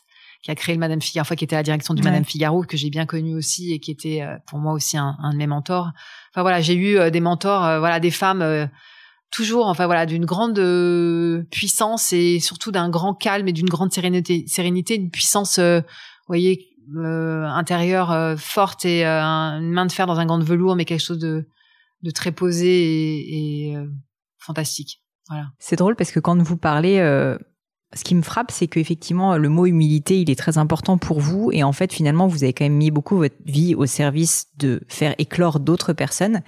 [0.47, 2.77] qui a créé le Madame Figaro, qui était à la direction du Madame Figaro, que
[2.77, 5.91] j'ai bien connu aussi et qui était pour moi aussi un, un de mes mentors.
[6.31, 8.65] Enfin voilà, j'ai eu euh, des mentors, euh, voilà, des femmes euh,
[9.29, 10.57] toujours, enfin voilà, d'une grande
[11.51, 15.83] puissance et surtout d'un grand calme et d'une grande sérénité, sérénité, une puissance, vous
[16.29, 21.03] voyez, intérieure forte et une main de fer dans un gant de velours, mais quelque
[21.03, 21.45] chose de,
[22.03, 23.77] de très posé et, et
[24.37, 25.01] fantastique.
[25.27, 25.47] Voilà.
[25.59, 27.01] C'est drôle parce que quand vous parlez
[27.93, 31.51] ce qui me frappe, c'est qu'effectivement, le mot humilité, il est très important pour vous.
[31.53, 34.81] Et en fait, finalement, vous avez quand même mis beaucoup votre vie au service de
[34.89, 36.41] faire éclore d'autres personnes.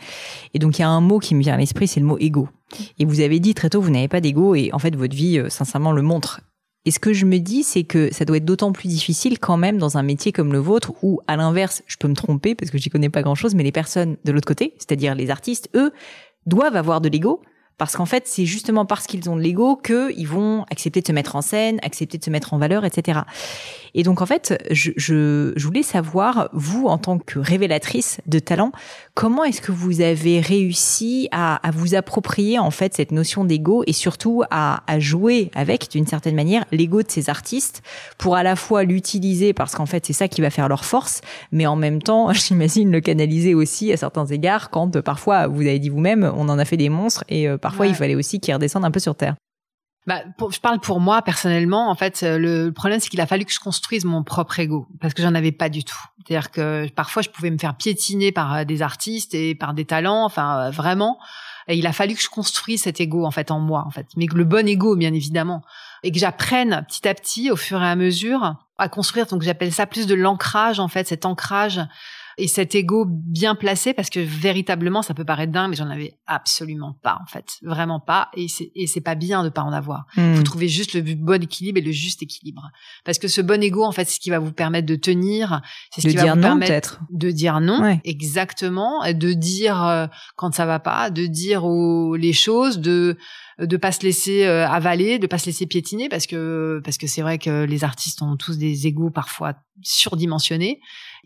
[0.53, 2.17] Et donc, il y a un mot qui me vient à l'esprit, c'est le mot
[2.19, 2.49] ego.
[2.97, 4.53] Et vous avez dit très tôt, vous n'avez pas d'ego.
[4.53, 6.41] Et en fait, votre vie, euh, sincèrement, le montre.
[6.85, 9.57] Et ce que je me dis, c'est que ça doit être d'autant plus difficile quand
[9.57, 12.69] même dans un métier comme le vôtre, où à l'inverse, je peux me tromper parce
[12.69, 15.91] que j'y connais pas grand-chose, mais les personnes de l'autre côté, c'est-à-dire les artistes, eux,
[16.45, 17.41] doivent avoir de l'ego
[17.79, 21.13] parce qu'en fait, c'est justement parce qu'ils ont de l'ego qu'ils vont accepter de se
[21.13, 23.21] mettre en scène, accepter de se mettre en valeur, etc.
[23.95, 28.37] Et donc, en fait, je, je, je voulais savoir, vous, en tant que révélatrice de
[28.37, 28.73] talent,
[29.19, 33.83] comment est-ce que vous avez réussi à, à, vous approprier, en fait, cette notion d'ego
[33.85, 37.83] et surtout à, à jouer avec, d'une certaine manière, l'ego de ces artistes
[38.17, 41.19] pour à la fois l'utiliser parce qu'en fait, c'est ça qui va faire leur force,
[41.51, 45.79] mais en même temps, j'imagine le canaliser aussi à certains égards quand parfois, vous avez
[45.79, 48.53] dit vous-même, on en a fait des monstres et euh, parfois il fallait aussi qu'ils
[48.53, 49.35] redescendent un peu sur terre.
[50.07, 51.89] Bah, je parle pour moi personnellement.
[51.89, 54.87] En fait, euh, le problème c'est qu'il a fallu que je construise mon propre ego
[55.01, 55.99] parce que j'en avais pas du tout.
[56.17, 59.85] C'est-à-dire que parfois je pouvais me faire piétiner par euh, des artistes et par des
[59.85, 60.23] talents.
[60.25, 61.19] Enfin, euh, vraiment.
[61.67, 64.07] Et il a fallu que je construise cet ego en fait en moi, en fait,
[64.17, 65.61] mais le bon ego bien évidemment,
[66.01, 69.27] et que j'apprenne petit à petit, au fur et à mesure, à construire.
[69.27, 71.79] Donc j'appelle ça plus de l'ancrage en fait, cet ancrage
[72.39, 76.17] et cet ego bien placé parce que véritablement ça peut paraître dingue mais j'en avais
[76.25, 77.57] absolument pas en fait.
[77.61, 78.29] Vraiment pas.
[78.35, 80.05] Et c'est et c'est pas bien de pas en avoir.
[80.15, 80.43] Il faut hmm.
[80.43, 82.71] trouver juste le bon équilibre et le juste équilibre.
[83.03, 85.61] Parce que ce bon ego en fait c'est ce qui va vous permettre de tenir
[85.91, 89.01] c'est ce qui va vous permettre de dire non exactement.
[89.09, 93.17] De dire euh, quand ça va pas de dire aux, les choses de
[93.59, 97.07] de pas se laisser euh, avaler, de pas se laisser piétiner parce que parce que
[97.07, 100.79] c'est vrai que les artistes ont tous des égos parfois surdimensionnés.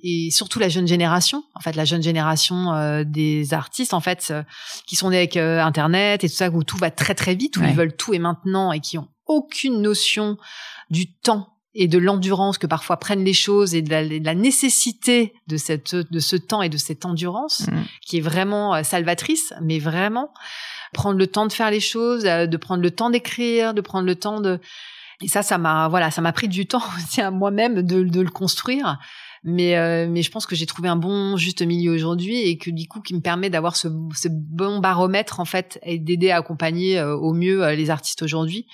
[0.04, 4.30] Et surtout la jeune génération, en fait la jeune génération euh, des artistes en fait
[4.32, 4.44] euh,
[4.88, 7.64] qui sont nés avec internet et tout ça où tout va très très vite, où
[7.64, 10.38] ils veulent tout et maintenant et qui ont aucune notion
[10.90, 13.90] du temps et de l'endurance que parfois prennent les choses et de
[14.24, 17.82] la, nécessité de cette de ce temps et de cette endurance mmh.
[18.06, 20.30] qui est vraiment salvatrice mais vraiment
[20.94, 24.06] prendre le temps de faire les choses, euh, de prendre le temps d'écrire, de prendre
[24.06, 24.60] le temps de
[25.22, 28.22] et ça, ça m'a voilà, ça m'a pris du temps aussi à moi-même de, de
[28.22, 29.00] le construire.
[29.44, 32.70] Mais euh, mais je pense que j'ai trouvé un bon juste milieu aujourd'hui et que
[32.70, 36.38] du coup qui me permet d'avoir ce, ce bon baromètre en fait et d'aider à
[36.38, 38.66] accompagner euh, au mieux les artistes aujourd'hui.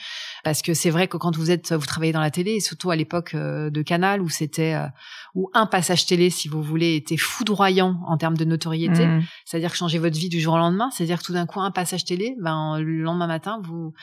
[0.44, 2.92] Parce que c'est vrai que quand vous êtes vous travaillez dans la télé et surtout
[2.92, 4.76] à l'époque de Canal où c'était
[5.36, 9.06] où un passage télé, si vous voulez, était foudroyant en termes de notoriété.
[9.06, 9.24] Mmh.
[9.46, 10.90] C'est-à-dire que changer votre vie du jour au lendemain.
[10.92, 13.94] C'est-à-dire que tout d'un coup, un passage télé, ben, le lendemain matin, vous,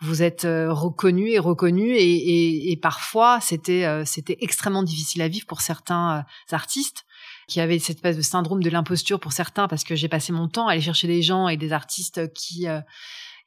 [0.00, 5.22] vous êtes euh, reconnu et reconnu et, et, et parfois c'était euh, c'était extrêmement difficile
[5.22, 7.04] à vivre pour certains euh, artistes
[7.48, 10.48] qui avaient cette espèce de syndrome de l'imposture pour certains parce que j'ai passé mon
[10.48, 12.66] temps à aller chercher des gens et des artistes qui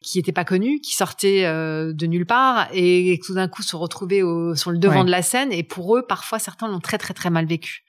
[0.06, 3.76] qui n'étaient pas connus, qui sortaient euh, de nulle part et, tout d'un coup se
[3.76, 5.52] retrouvaient au, sur le devant de la scène.
[5.52, 7.84] Et pour eux, parfois, certains l'ont très très très mal vécu.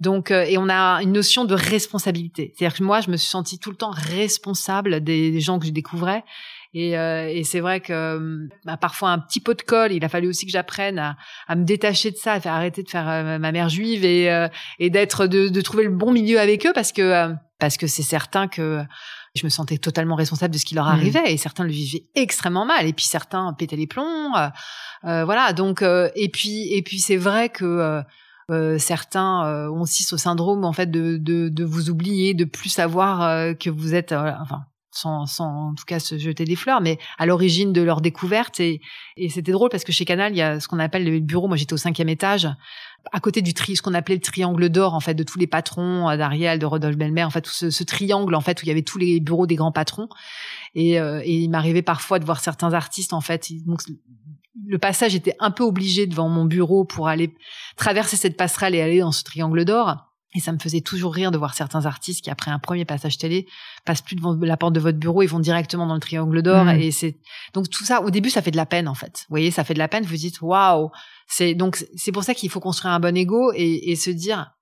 [0.00, 2.52] Donc, euh, et on a une notion de responsabilité.
[2.56, 5.70] C'est-à-dire que moi, je me suis sentie tout le temps responsable des, gens que je
[5.70, 6.24] découvrais.
[6.74, 10.08] Et, euh, et c'est vrai que bah, parfois un petit pot de colle, il a
[10.08, 11.16] fallu aussi que j'apprenne à,
[11.46, 13.04] à, me détacher de ça, à faire arrêter de faire
[13.38, 14.48] ma mère juive et,
[14.80, 18.02] et d'être de, de, trouver le bon milieu avec eux parce que parce que c'est
[18.02, 18.84] certain que
[19.34, 20.96] je me sentais totalement responsable de ce qui leur mmh.
[20.96, 24.34] arrivait et certains le vivaient extrêmement mal et puis certains pétaient les plombs.
[24.36, 24.48] Euh,
[25.04, 28.02] euh voilà, donc euh, et puis et puis c'est vrai que
[28.50, 32.68] Euh, certains ont aussi ce syndrome en fait de, de, de vous oublier, de plus
[32.68, 36.98] savoir que vous êtes, enfin sans, sans en tout cas se jeter des fleurs, mais
[37.18, 38.60] à l'origine de leur découverte.
[38.60, 38.80] Et,
[39.16, 41.48] et c'était drôle parce que chez Canal, il y a ce qu'on appelle le bureau.
[41.48, 42.48] Moi, j'étais au cinquième étage,
[43.12, 45.46] à côté du tri, ce qu'on appelait le triangle d'or, en fait, de tous les
[45.46, 48.64] patrons euh, d'Ariel, de Rodolphe Belmer, en fait, tout ce, ce, triangle, en fait, où
[48.64, 50.08] il y avait tous les bureaux des grands patrons.
[50.74, 53.48] Et, euh, et il m'arrivait parfois de voir certains artistes, en fait.
[53.66, 53.82] Donc,
[54.66, 57.34] le passage était un peu obligé devant mon bureau pour aller
[57.76, 60.13] traverser cette passerelle et aller dans ce triangle d'or.
[60.34, 63.18] Et ça me faisait toujours rire de voir certains artistes qui, après un premier passage
[63.18, 63.46] télé,
[63.84, 66.64] passent plus devant la porte de votre bureau, ils vont directement dans le triangle d'or.
[66.64, 66.80] Mmh.
[66.80, 67.16] Et c'est
[67.52, 68.02] donc tout ça.
[68.02, 69.26] Au début, ça fait de la peine en fait.
[69.28, 70.04] Vous voyez, ça fait de la peine.
[70.04, 70.90] Vous dites waouh.
[71.28, 74.54] C'est donc c'est pour ça qu'il faut construire un bon ego et, et se dire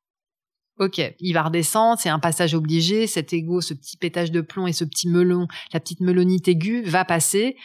[0.78, 3.06] Ok, il va redescendre, c'est un passage obligé.
[3.06, 6.82] Cet ego, ce petit pétage de plomb et ce petit melon, la petite melonite aiguë
[6.82, 7.56] va passer.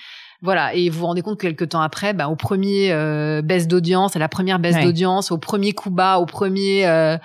[0.42, 3.68] Voilà, et vous vous rendez compte que quelques temps après, bah, au premier euh, baisse
[3.68, 7.18] d'audience, à la première baisse d'audience, au premier coup bas, au premier, euh,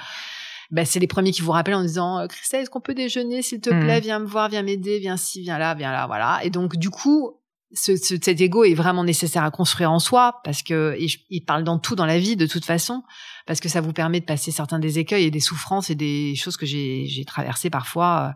[0.72, 3.42] bah, c'est les premiers qui vous rappellent en disant euh, Christelle, est-ce qu'on peut déjeuner,
[3.42, 6.40] s'il te plaît, viens me voir, viens m'aider, viens ci, viens là, viens là, voilà.
[6.44, 7.32] Et donc du coup,
[7.74, 11.78] ce, cet ego est vraiment nécessaire à construire en soi parce que il parle dans
[11.78, 13.02] tout dans la vie de toute façon
[13.46, 16.34] parce que ça vous permet de passer certains des écueils et des souffrances et des
[16.36, 18.34] choses que j'ai j'ai traversées parfois.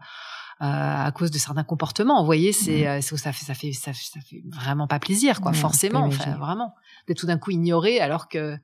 [0.62, 2.18] Euh, à cause de certains comportements.
[2.20, 3.02] Vous voyez, c'est mmh.
[3.02, 5.52] ça fait ça fait ça, ça fait vraiment pas plaisir, quoi.
[5.52, 6.74] forcément, enfin, vraiment,
[7.06, 8.56] d'être tout d'un coup ignoré alors que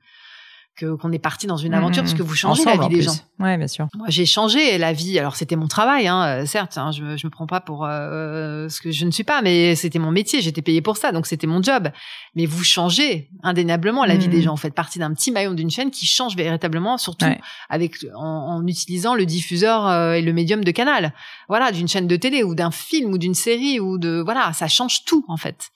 [0.75, 3.15] que qu'on est parti dans une aventure parce que vous changez la vie des gens.
[3.39, 3.87] Ouais, bien sûr.
[3.95, 5.19] Moi, j'ai changé la vie.
[5.19, 6.77] Alors c'était mon travail, hein, euh, certes.
[6.77, 9.75] Hein, je, je me prends pas pour euh, ce que je ne suis pas, mais
[9.75, 10.41] c'était mon métier.
[10.41, 11.89] J'étais payé pour ça, donc c'était mon job.
[12.35, 14.41] Mais vous changez indéniablement la vie des mm.
[14.41, 14.51] gens.
[14.51, 17.27] Vous faites partie d'un petit maillon d'une chaîne qui change véritablement, surtout
[17.69, 21.13] avec en, en, utilisant le diffuseur euh, et le médium de canal.
[21.49, 24.67] Voilà, d'une chaîne de télé ou d'un film ou d'une série ou de voilà, ça
[24.67, 25.69] change tout en fait.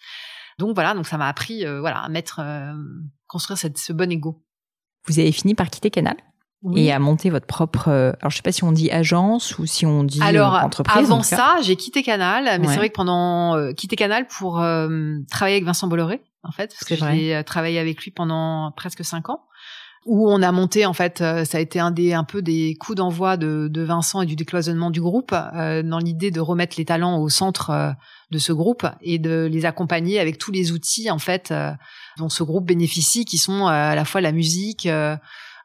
[0.57, 2.41] Donc voilà, donc ça m'a appris euh, voilà à mettre
[3.27, 4.41] construire cette, ce bon ego
[5.07, 6.15] vous avez fini par quitter Canal
[6.75, 7.87] et à monter votre propre.
[7.87, 10.59] Euh, alors je sais pas si on dit agence ou si on dit alors, euh,
[10.59, 11.05] entreprise.
[11.05, 15.55] Avant ça, j'ai quitté Canal, mais c'est vrai que pendant euh, quitté Canal pour travailler
[15.55, 19.43] avec Vincent Bolloré en fait, parce que j'ai travaillé avec lui pendant presque cinq ans
[20.07, 22.95] où on a monté en fait ça a été un des un peu des coups
[22.95, 27.19] d'envoi de, de Vincent et du décloisonnement du groupe dans l'idée de remettre les talents
[27.19, 27.95] au centre
[28.31, 31.53] de ce groupe et de les accompagner avec tous les outils en fait
[32.17, 35.15] dont ce groupe bénéficie, qui sont euh, à la fois la musique, euh,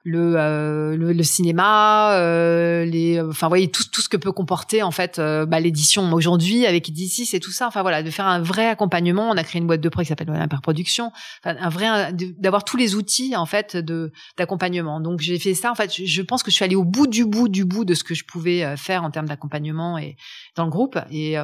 [0.05, 4.83] le, euh, le, le, cinéma, euh, les, enfin, voyez tout, tout ce que peut comporter
[4.83, 7.69] en fait euh, bah, l'édition aujourd'hui avec Edicis et tout ça.
[7.69, 9.31] Enfin voilà, de faire un vrai accompagnement.
[9.31, 11.13] On a créé une boîte de prêt qui s'appelle Hyperproduction.
[11.45, 15.01] Enfin, un vrai, d'avoir tous les outils en fait de d'accompagnement.
[15.01, 15.71] Donc j'ai fait ça.
[15.71, 17.95] En fait, je pense que je suis allée au bout du bout du bout de
[17.95, 20.17] ce que je pouvais faire en termes d'accompagnement et
[20.57, 20.99] dans le groupe.
[21.11, 21.37] Et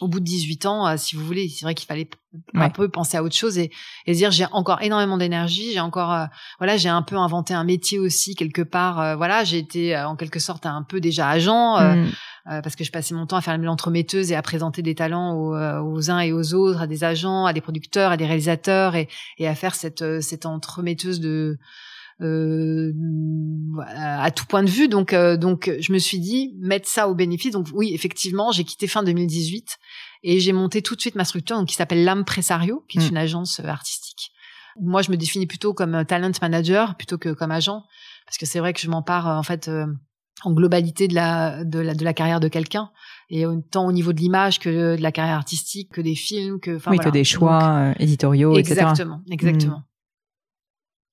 [0.00, 2.08] au bout de 18 ans, si vous voulez, c'est vrai qu'il fallait
[2.54, 3.70] un peu penser à autre chose et,
[4.06, 6.28] et dire j'ai encore énormément d'énergie, j'ai encore
[6.58, 9.00] voilà, j'ai un peu inventé un métier aussi quelque part.
[9.00, 11.78] Euh, voilà, j'ai été euh, en quelque sorte un peu déjà agent.
[11.78, 12.62] Euh, mm.
[12.62, 16.10] parce que je passais mon temps à faire l'entremetteuse et à présenter des talents aux,
[16.10, 19.08] uns et aux autres, à des agents, à des producteurs, à des réalisateurs, et,
[19.46, 21.58] à faire cette, cette entremetteuse de
[22.20, 24.88] à tout point de vue.
[24.88, 27.52] Donc, donc, je me suis dit mettre ça au bénéfice.
[27.52, 29.78] Donc, oui, effectivement, j'ai quitté fin 2018
[30.24, 33.06] et j'ai monté tout de suite ma structure, donc qui s'appelle L'Âme Pressario, qui est
[33.06, 33.10] mm.
[33.10, 34.32] une agence artistique
[34.80, 37.82] moi, je me définis plutôt comme talent manager plutôt que comme agent,
[38.26, 39.86] parce que c'est vrai que je m'empare en fait euh,
[40.42, 42.90] en globalité de la de la de la carrière de quelqu'un
[43.30, 46.78] et tant au niveau de l'image que de la carrière artistique, que des films, que
[46.88, 49.50] oui, que des choix euh, éditoriaux, exactement, etc.
[49.50, 49.82] Exactement,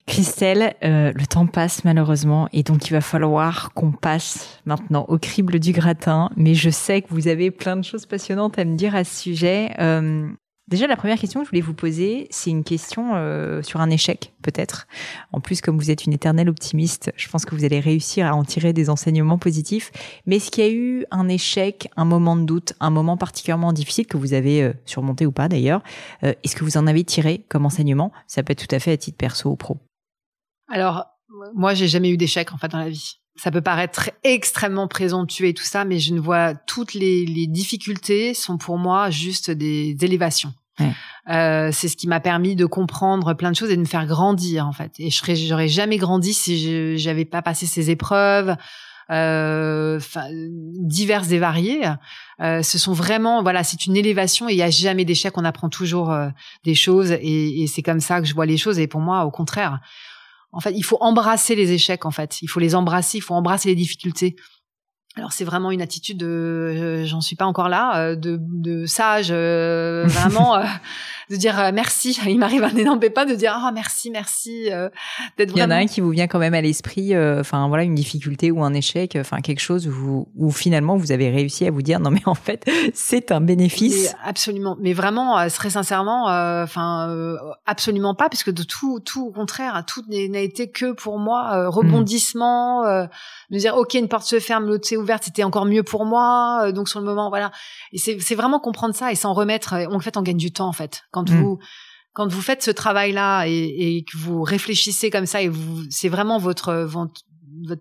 [0.07, 5.17] Christelle, euh, le temps passe malheureusement et donc il va falloir qu'on passe maintenant au
[5.17, 6.29] crible du gratin.
[6.35, 9.21] Mais je sais que vous avez plein de choses passionnantes à me dire à ce
[9.21, 9.71] sujet.
[9.79, 10.29] Euh,
[10.67, 13.91] Déjà, la première question que je voulais vous poser, c'est une question euh, sur un
[13.91, 14.87] échec, peut-être.
[15.31, 18.33] En plus, comme vous êtes une éternelle optimiste, je pense que vous allez réussir à
[18.33, 19.91] en tirer des enseignements positifs.
[20.25, 23.73] Mais est-ce qu'il y a eu un échec, un moment de doute, un moment particulièrement
[23.73, 25.83] difficile que vous avez euh, surmonté ou pas d'ailleurs?
[26.23, 28.11] Euh, Est-ce que vous en avez tiré comme enseignement?
[28.25, 29.77] Ça peut être tout à fait à titre perso ou pro.
[30.67, 31.05] Alors,
[31.53, 35.47] moi, j'ai jamais eu d'échec en fait dans la vie ça peut paraître extrêmement présomptueux
[35.47, 39.51] et tout ça, mais je ne vois toutes les, les difficultés sont pour moi juste
[39.51, 40.53] des élévations.
[41.29, 44.05] Euh, c'est ce qui m'a permis de comprendre plein de choses et de me faire
[44.05, 44.91] grandir en fait.
[44.99, 48.55] Et je serais, j'aurais jamais grandi si je j'avais pas passé ces épreuves.
[49.11, 49.99] Euh,
[50.31, 51.83] diverses et variées.
[52.41, 55.37] Euh, ce sont vraiment, voilà, c'est une élévation et il y a jamais d'échec.
[55.37, 56.29] On apprend toujours euh,
[56.63, 58.79] des choses et, et c'est comme ça que je vois les choses.
[58.79, 59.79] Et pour moi, au contraire,
[60.55, 62.05] en fait, il faut embrasser les échecs.
[62.05, 63.17] En fait, il faut les embrasser.
[63.17, 64.37] Il faut embrasser les difficultés.
[65.17, 68.85] Alors c'est vraiment une attitude de, euh, j'en suis pas encore là, euh, de, de
[68.85, 70.61] sage, euh, vraiment.
[71.29, 72.17] de dire euh, merci.
[72.27, 74.89] Il m'arrive un énorme pépin de dire ah merci, merci euh,
[75.37, 77.67] d'être Il y en a un qui vous vient quand même à l'esprit, euh, enfin
[77.67, 81.65] voilà, une difficulté ou un échec, enfin quelque chose où, où, finalement vous avez réussi
[81.67, 84.15] à vous dire non mais en fait c'est un bénéfice.
[84.23, 90.03] absolument, mais vraiment très sincèrement, enfin absolument pas, puisque de tout, tout au contraire, tout
[90.09, 93.09] n'a été que pour moi rebondissement, mmh.
[93.51, 96.71] de dire ok une porte se ferme, l'autre s'est ouverte, c'était encore mieux pour moi.
[96.71, 97.51] donc sur le moment voilà,
[97.91, 99.75] et c'est vraiment comprendre ça et s'en remettre.
[99.91, 101.41] En fait, on gagne du temps en fait quand mmh.
[101.41, 101.59] vous
[102.15, 106.39] quand vous faites ce travail-là et, que vous réfléchissez comme ça et vous, c'est vraiment
[106.39, 107.13] votre, votre,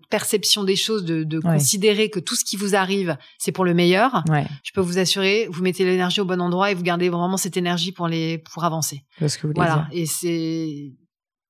[0.09, 4.23] perception des choses de, considérer que tout ce qui vous arrive, c'est pour le meilleur.
[4.63, 7.55] Je peux vous assurer, vous mettez l'énergie au bon endroit et vous gardez vraiment cette
[7.55, 9.05] énergie pour les, pour avancer.
[9.19, 9.87] ce que vous voilà.
[9.93, 10.91] Et c'est,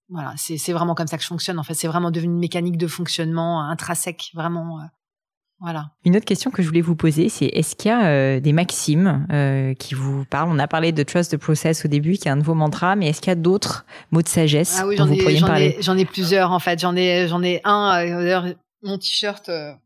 [0.09, 1.57] voilà, c'est, vraiment comme ça que je fonctionne.
[1.57, 4.79] En fait, c'est vraiment devenu une mécanique de fonctionnement intrinsèque, vraiment.
[5.62, 5.91] Euh, voilà.
[6.03, 8.53] Une autre question que je voulais vous poser, c'est est-ce qu'il y a euh, des
[8.53, 10.49] maximes euh, qui vous parlent?
[10.51, 13.08] On a parlé de trust the process au début, qui est un nouveau mantra, mais
[13.08, 15.78] est-ce qu'il y a d'autres mots de sagesse ah oui, dont vous pourriez me parler?
[15.80, 16.80] J'en ai plusieurs en fait.
[16.80, 18.06] J'en ai, j'en ai un.
[18.06, 18.45] Euh, d'ailleurs,
[18.84, 19.78] mon t-shirt bah,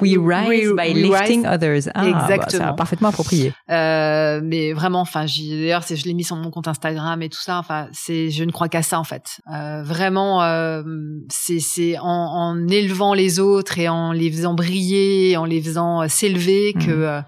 [0.00, 1.88] we rise by lifting others.
[1.94, 2.74] Ah, bah, Exactement.
[2.74, 3.52] parfaitement approprié.
[3.70, 7.58] Euh, mais vraiment, enfin, d'ailleurs, je l'ai mis sur mon compte Instagram et tout ça.
[7.58, 9.40] Enfin, c'est, je ne crois qu'à ça en fait.
[9.52, 10.82] Euh, vraiment, euh,
[11.28, 16.02] c'est, c'est en, en, élevant les autres et en les faisant briller, en les faisant
[16.02, 17.24] euh, s'élever que mmh.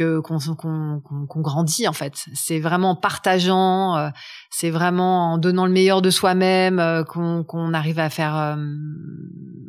[0.00, 2.26] Euh, que qu'on qu'on qu'on grandit en fait.
[2.34, 4.10] C'est vraiment en partageant, euh,
[4.50, 8.56] c'est vraiment en donnant le meilleur de soi-même euh, qu'on arrive à faire euh,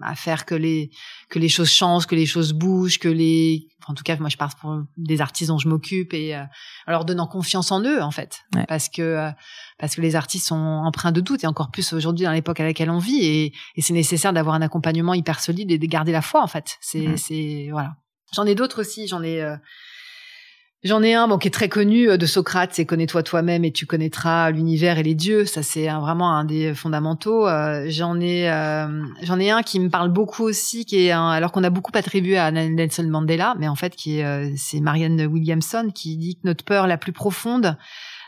[0.02, 0.90] à faire que les
[1.30, 4.38] que les choses changent, que les choses bougent, que les en tout cas moi je
[4.38, 8.10] parle pour des artistes dont je m'occupe et en leur donnant confiance en eux en
[8.10, 9.30] fait parce que
[9.78, 12.64] parce que les artistes sont empreints de doute et encore plus aujourd'hui dans l'époque à
[12.64, 16.12] laquelle on vit et, et c'est nécessaire d'avoir un accompagnement hyper solide et de garder
[16.12, 16.78] la foi en fait.
[16.82, 17.98] C'est c'est voilà.
[18.34, 19.56] J'en ai d'autres aussi, j'en ai
[20.86, 23.72] J'en ai un bon, qui est très connu euh, de Socrate, c'est connais-toi toi-même et
[23.72, 25.46] tu connaîtras l'univers et les dieux.
[25.46, 27.48] Ça, c'est vraiment un des fondamentaux.
[27.48, 31.28] Euh, j'en ai, euh, j'en ai un qui me parle beaucoup aussi, qui est un,
[31.30, 35.26] alors qu'on a beaucoup attribué à Nelson Mandela, mais en fait, qui est, c'est Marianne
[35.26, 37.78] Williamson qui dit que notre peur la plus profonde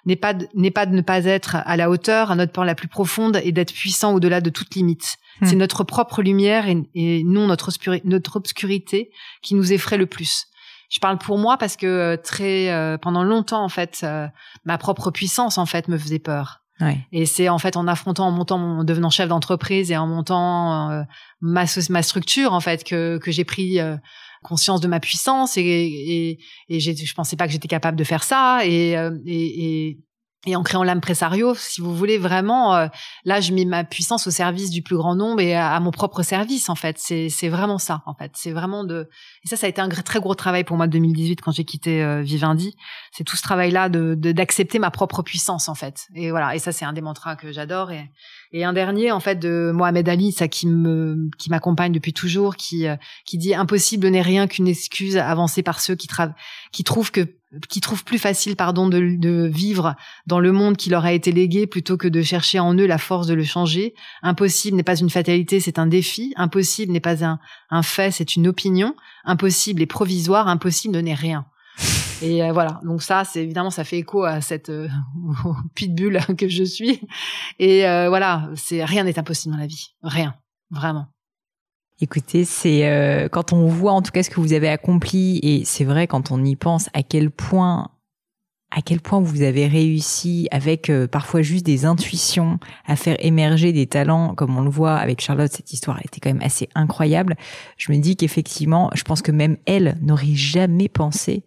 [0.08, 2.36] n'est pas n'est pas de ne pas être à la hauteur.
[2.36, 5.18] Notre peur la plus profonde est d'être puissant au-delà de toute limite.
[5.42, 5.46] Hmm.
[5.46, 7.70] C'est notre propre lumière et, et non notre,
[8.04, 9.12] notre obscurité
[9.44, 10.48] qui nous effraie le plus
[10.90, 14.28] je parle pour moi parce que euh, très euh, pendant longtemps en fait euh,
[14.66, 16.62] ma propre puissance en fait me faisait peur.
[16.80, 17.00] Ouais.
[17.12, 21.04] Et c'est en fait en affrontant, en montant, en devenant chef d'entreprise et en montant
[21.42, 23.80] ma, ma structure en fait que, que j'ai pris
[24.44, 28.24] conscience de ma puissance et, et, et je pensais pas que j'étais capable de faire
[28.24, 30.00] ça et, et, et,
[30.46, 32.88] et en créant l'impresario, si vous voulez vraiment, euh,
[33.26, 36.22] là, je mets ma puissance au service du plus grand nombre et à, mon propre
[36.22, 36.98] service, en fait.
[37.00, 38.32] C'est, vraiment ça, en fait.
[38.36, 39.10] C'est vraiment de.
[39.44, 42.04] Et ça, ça a été un très gros travail pour moi 2018 quand j'ai quitté
[42.04, 42.76] euh, Vivendi.
[43.12, 46.06] C'est tout ce travail-là de, d'accepter ma propre puissance, en fait.
[46.14, 46.56] Et voilà.
[46.56, 47.92] Et ça, c'est un des mantras que j'adore.
[47.92, 48.12] Et,
[48.52, 52.56] et un dernier, en fait, de Mohamed Ali, ça qui me, qui m'accompagne depuis toujours,
[52.56, 56.08] qui, euh, qui dit impossible n'est rien qu'une excuse avancée par ceux qui,
[56.72, 57.37] qui trouvent que
[57.70, 59.96] qui trouvent plus facile pardon de, de, vivre
[60.26, 62.98] dans le monde qui leur a été légué plutôt que de chercher en eux la
[62.98, 63.94] force de le changer.
[64.22, 66.34] Impossible n'est pas une fatalité, c'est un défi.
[66.36, 67.40] Impossible n'est pas un,
[67.70, 68.96] un fait, c'est une opinion.
[69.24, 71.46] Impossible est provisoire, impossible n'est rien.
[72.22, 74.88] Et euh, voilà, donc ça, c'est évidemment, ça fait écho à cette euh,
[75.76, 77.02] pitbull que je suis.
[77.60, 80.36] Et euh, voilà, c'est rien n'est impossible dans la vie, rien,
[80.72, 81.08] vraiment.
[82.00, 85.66] Écoutez, c'est euh, quand on voit en tout cas ce que vous avez accompli et
[85.66, 87.90] c'est vrai quand on y pense à quel point
[88.70, 93.72] à quel point vous avez réussi avec euh, parfois juste des intuitions à faire émerger
[93.74, 97.36] des talents comme on le voit avec Charlotte cette histoire était quand même assez incroyable.
[97.78, 101.46] Je me dis qu'effectivement, je pense que même elle n'aurait jamais pensé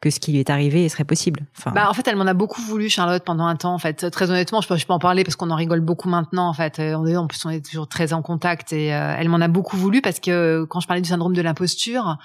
[0.00, 1.40] que ce qui lui est arrivé serait possible.
[1.58, 1.72] Enfin...
[1.72, 3.74] Bah, en fait, elle m'en a beaucoup voulu, Charlotte, pendant un temps.
[3.74, 6.08] En fait, très honnêtement, je peux, je peux en parler parce qu'on en rigole beaucoup
[6.08, 6.48] maintenant.
[6.48, 9.14] En fait, euh, on est, en plus, on est toujours très en contact et euh,
[9.18, 12.16] elle m'en a beaucoup voulu parce que euh, quand je parlais du syndrome de l'imposture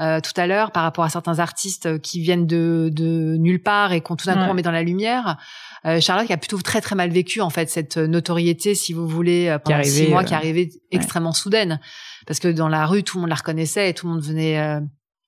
[0.00, 3.92] euh, tout à l'heure, par rapport à certains artistes qui viennent de, de nulle part
[3.92, 5.36] et qu'on tout d'un coup on met dans la lumière,
[6.00, 9.56] Charlotte qui a plutôt très très mal vécu en fait cette notoriété, si vous voulez,
[9.64, 11.80] pendant six mois, qui arrivait extrêmement soudaine,
[12.26, 14.80] parce que dans la rue tout le monde la reconnaissait et tout le monde venait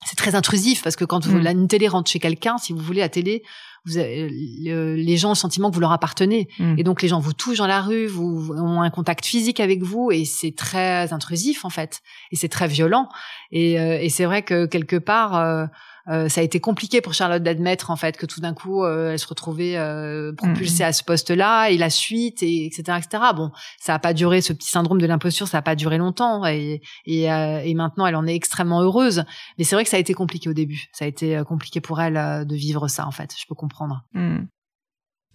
[0.05, 1.43] c'est très intrusif parce que quand vous, mm.
[1.43, 3.43] la, une télé rentre chez quelqu'un, si vous voulez, à télé,
[3.85, 6.47] vous avez, les gens ont le sentiment que vous leur appartenez.
[6.59, 6.75] Mm.
[6.77, 9.83] Et donc, les gens vous touchent dans la rue, vous, ont un contact physique avec
[9.83, 12.01] vous et c'est très intrusif, en fait.
[12.31, 13.09] Et c'est très violent.
[13.51, 15.65] Et, euh, et c'est vrai que quelque part, euh,
[16.09, 19.11] euh, ça a été compliqué pour Charlotte d'admettre en fait que tout d'un coup euh,
[19.11, 20.87] elle se retrouvait euh, propulsée mm-hmm.
[20.87, 23.23] à ce poste-là et la suite et etc etc.
[23.35, 26.45] Bon, ça a pas duré ce petit syndrome de l'imposture, ça a pas duré longtemps
[26.45, 29.23] et et, et maintenant elle en est extrêmement heureuse.
[29.57, 30.89] Mais c'est vrai que ça a été compliqué au début.
[30.93, 33.33] Ça a été compliqué pour elle de vivre ça en fait.
[33.37, 34.03] Je peux comprendre.
[34.13, 34.45] Mm.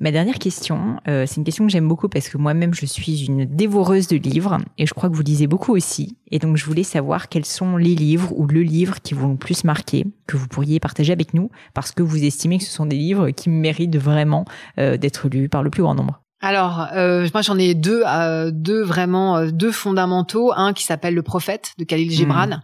[0.01, 3.25] Ma dernière question, euh, c'est une question que j'aime beaucoup parce que moi-même je suis
[3.25, 6.17] une dévoreuse de livres et je crois que vous lisez beaucoup aussi.
[6.31, 9.33] Et donc je voulais savoir quels sont les livres ou le livre qui vous ont
[9.33, 12.71] le plus marqué, que vous pourriez partager avec nous parce que vous estimez que ce
[12.71, 14.45] sont des livres qui méritent vraiment
[14.79, 16.23] euh, d'être lus par le plus grand nombre.
[16.41, 18.05] Alors, euh, moi j'en ai deux,
[18.53, 20.53] deux vraiment deux fondamentaux.
[20.55, 22.61] Un qui s'appelle Le Prophète de Khalil Gibran, hmm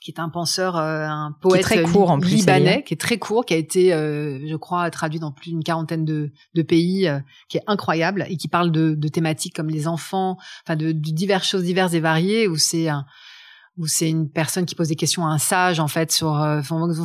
[0.00, 3.18] qui est un penseur, euh, un poète très court, en plus, libanais, qui est très
[3.18, 7.06] court, qui a été, euh, je crois, traduit dans plus d'une quarantaine de, de pays,
[7.06, 10.92] euh, qui est incroyable et qui parle de, de thématiques comme les enfants, enfin de,
[10.92, 13.04] de, diverses choses diverses et variées, où c'est un
[13.76, 16.44] où c'est une personne qui pose des questions à un sage en fait sur,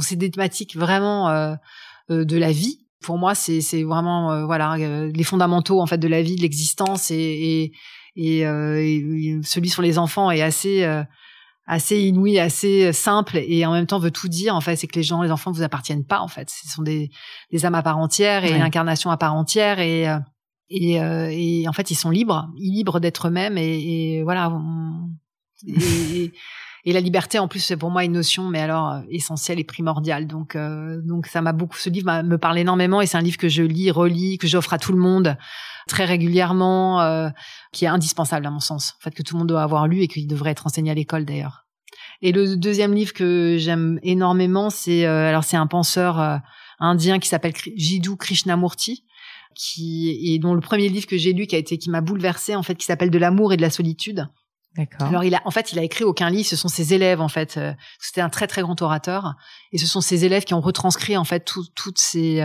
[0.02, 1.30] c'est des thématiques vraiment
[2.10, 2.80] de la vie.
[3.02, 7.12] Pour moi, c'est c'est vraiment voilà les fondamentaux en fait de la vie, de l'existence
[7.12, 7.72] et
[8.18, 10.86] et, et, et celui sur les enfants est assez
[11.68, 14.56] assez inouï, assez simple et en même temps veut tout dire.
[14.56, 16.20] En fait, c'est que les gens, les enfants, vous appartiennent pas.
[16.20, 17.10] En fait, ce sont des,
[17.52, 20.20] des âmes à part entière et une incarnation à part entière et euh,
[20.70, 24.52] et, euh, et en fait, ils sont libres, libres d'être eux-mêmes et, et voilà.
[25.68, 26.32] et,
[26.86, 29.64] et, la liberté, en plus, c'est pour moi une notion, mais alors euh, essentielle et
[29.64, 30.28] primordiale.
[30.28, 30.58] Donc,
[31.04, 31.78] donc ça m'a beaucoup.
[31.78, 34.74] Ce livre me parle énormément et c'est un livre que je lis, relis, que j'offre
[34.74, 35.38] à tout le monde
[35.88, 37.30] très régulièrement, euh,
[37.72, 38.96] qui est indispensable à mon sens.
[39.00, 40.94] En fait, que tout le monde doit avoir lu et qu'il devrait être enseigné à
[40.94, 41.66] l'école d'ailleurs.
[42.22, 46.38] Et le deuxième livre que j'aime énormément, c'est euh, alors c'est un penseur euh,
[46.80, 49.06] indien qui s'appelle Jiddu Krishnamurti,
[49.56, 52.56] qui et dont le premier livre que j'ai lu qui a été qui m'a bouleversé
[52.56, 54.28] en fait, qui s'appelle De l'amour et de la solitude.
[54.78, 55.08] D'accord.
[55.08, 57.30] Alors il a en fait il a écrit aucun livre, ce sont ses élèves en
[57.30, 57.60] fait.
[58.00, 59.36] C'était un très très grand orateur
[59.72, 62.44] et ce sont ses élèves qui ont retranscrit en fait toutes ces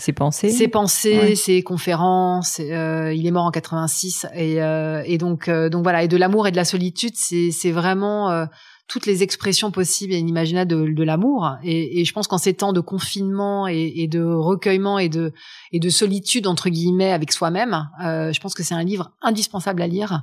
[0.00, 0.50] ses pensées.
[0.50, 2.60] Ses pensées, ses conférences.
[2.60, 6.16] Euh, il est mort en 86 et, euh, et donc euh, donc voilà et de
[6.16, 8.46] l'amour et de la solitude, c'est c'est vraiment euh,
[8.88, 11.56] toutes les expressions possibles et inimaginables de, de l'amour.
[11.62, 15.32] Et, et, je pense qu'en ces temps de confinement et, et, de recueillement et de
[15.70, 19.82] et de solitude entre guillemets avec soi-même, euh, je pense que c'est un livre indispensable
[19.82, 20.22] à lire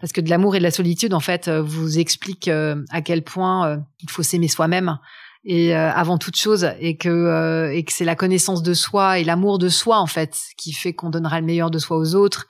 [0.00, 3.82] parce que de l'amour et de la solitude en fait vous explique à quel point
[4.00, 4.98] il faut s'aimer soi-même
[5.44, 9.18] et euh, avant toute chose et que euh, et que c'est la connaissance de soi
[9.18, 12.14] et l'amour de soi en fait qui fait qu'on donnera le meilleur de soi aux
[12.14, 12.46] autres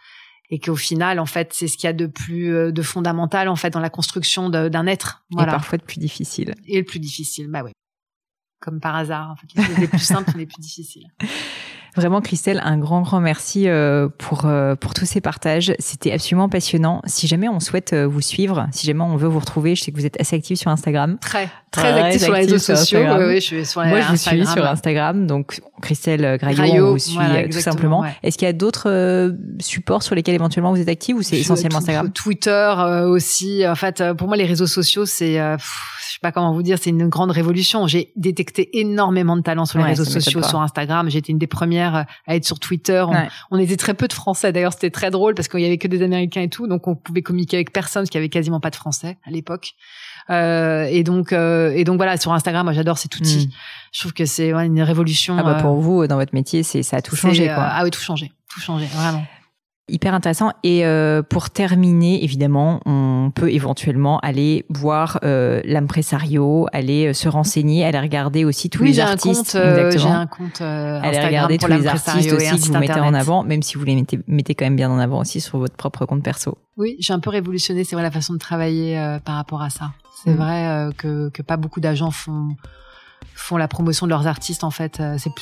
[0.51, 3.49] et qu'au final en fait c'est ce qu'il y a de plus euh, de fondamental
[3.49, 5.25] en fait dans la construction d'un être.
[5.31, 5.53] Voilà.
[5.53, 6.55] et parfois de plus difficile.
[6.67, 7.73] Et le plus difficile bah oui
[8.61, 11.09] comme par hasard en fait les plus simples les plus difficiles
[11.97, 15.73] Vraiment, Christelle, un grand, grand merci euh, pour, euh, pour tous ces partages.
[15.79, 17.01] C'était absolument passionnant.
[17.07, 19.93] Si jamais on souhaite euh, vous suivre, si jamais on veut vous retrouver, je sais
[19.93, 21.19] que vous êtes assez active sur Instagram.
[21.21, 22.99] Très, très, active sur les réseaux sociaux.
[22.99, 25.29] Oui, je suis sur Moi, je vous suis sur Instagram.
[25.29, 27.19] Donc, Christelle Graillot, on vous suit
[27.51, 28.05] tout simplement.
[28.25, 31.79] Est-ce qu'il y a d'autres supports sur lesquels éventuellement vous êtes active ou c'est essentiellement
[31.79, 32.11] Instagram?
[32.11, 32.75] Twitter
[33.07, 33.67] aussi.
[33.67, 35.39] En fait, pour moi, les réseaux sociaux, c'est
[36.15, 37.87] sais pas comment vous dire, c'est une grande révolution.
[37.87, 41.09] J'ai détecté énormément de talents sur les réseaux sociaux, sur Instagram.
[41.11, 43.05] J'étais une des premières à être sur Twitter.
[43.51, 44.53] On, était très peu de Français.
[44.53, 46.95] D'ailleurs, c'était très drôle parce qu'il y avait que des Américains et tout, donc on
[46.95, 49.75] pouvait communiquer avec personne, parce qu'il y avait quasiment pas de Français à l'époque.
[50.31, 53.47] Euh, et donc, euh, et donc voilà, sur Instagram, moi j'adore cet outil.
[53.47, 53.51] Mm.
[53.93, 55.37] Je trouve que c'est une révolution.
[55.39, 57.47] Ah bah pour euh, vous, dans votre métier, c'est ça a tout changé.
[57.47, 57.57] Quoi.
[57.59, 59.25] ah oui, tout changé, tout changé, vraiment.
[59.87, 60.51] Hyper intéressant.
[60.63, 67.29] Et euh, pour terminer, évidemment, on peut éventuellement aller voir euh, l'impresario, aller euh, se
[67.29, 69.57] renseigner, aller regarder aussi tous les artistes.
[69.57, 73.13] Euh, j'ai un compte euh, aller regarder tous les artistes aussi que vous mettez en
[73.13, 75.77] avant, même si vous les mettez, mettez quand même bien en avant aussi sur votre
[75.77, 76.57] propre compte perso.
[76.79, 79.93] Oui, j'ai un peu révolutionné, c'est vrai, la façon de travailler par rapport à ça.
[80.25, 80.37] C'est mm.
[80.37, 82.57] vrai que, que pas beaucoup d'agents font
[83.35, 85.03] font la promotion de leurs artistes en fait.
[85.19, 85.35] C'est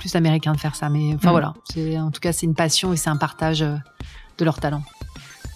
[0.00, 0.88] plus américain de faire ça.
[0.88, 1.32] Mais enfin mm.
[1.32, 3.76] voilà, c'est en tout cas c'est une passion et c'est un partage euh,
[4.38, 4.82] de leur talent.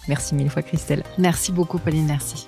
[0.07, 1.03] Merci mille fois Christelle.
[1.17, 2.47] Merci beaucoup Pauline, merci.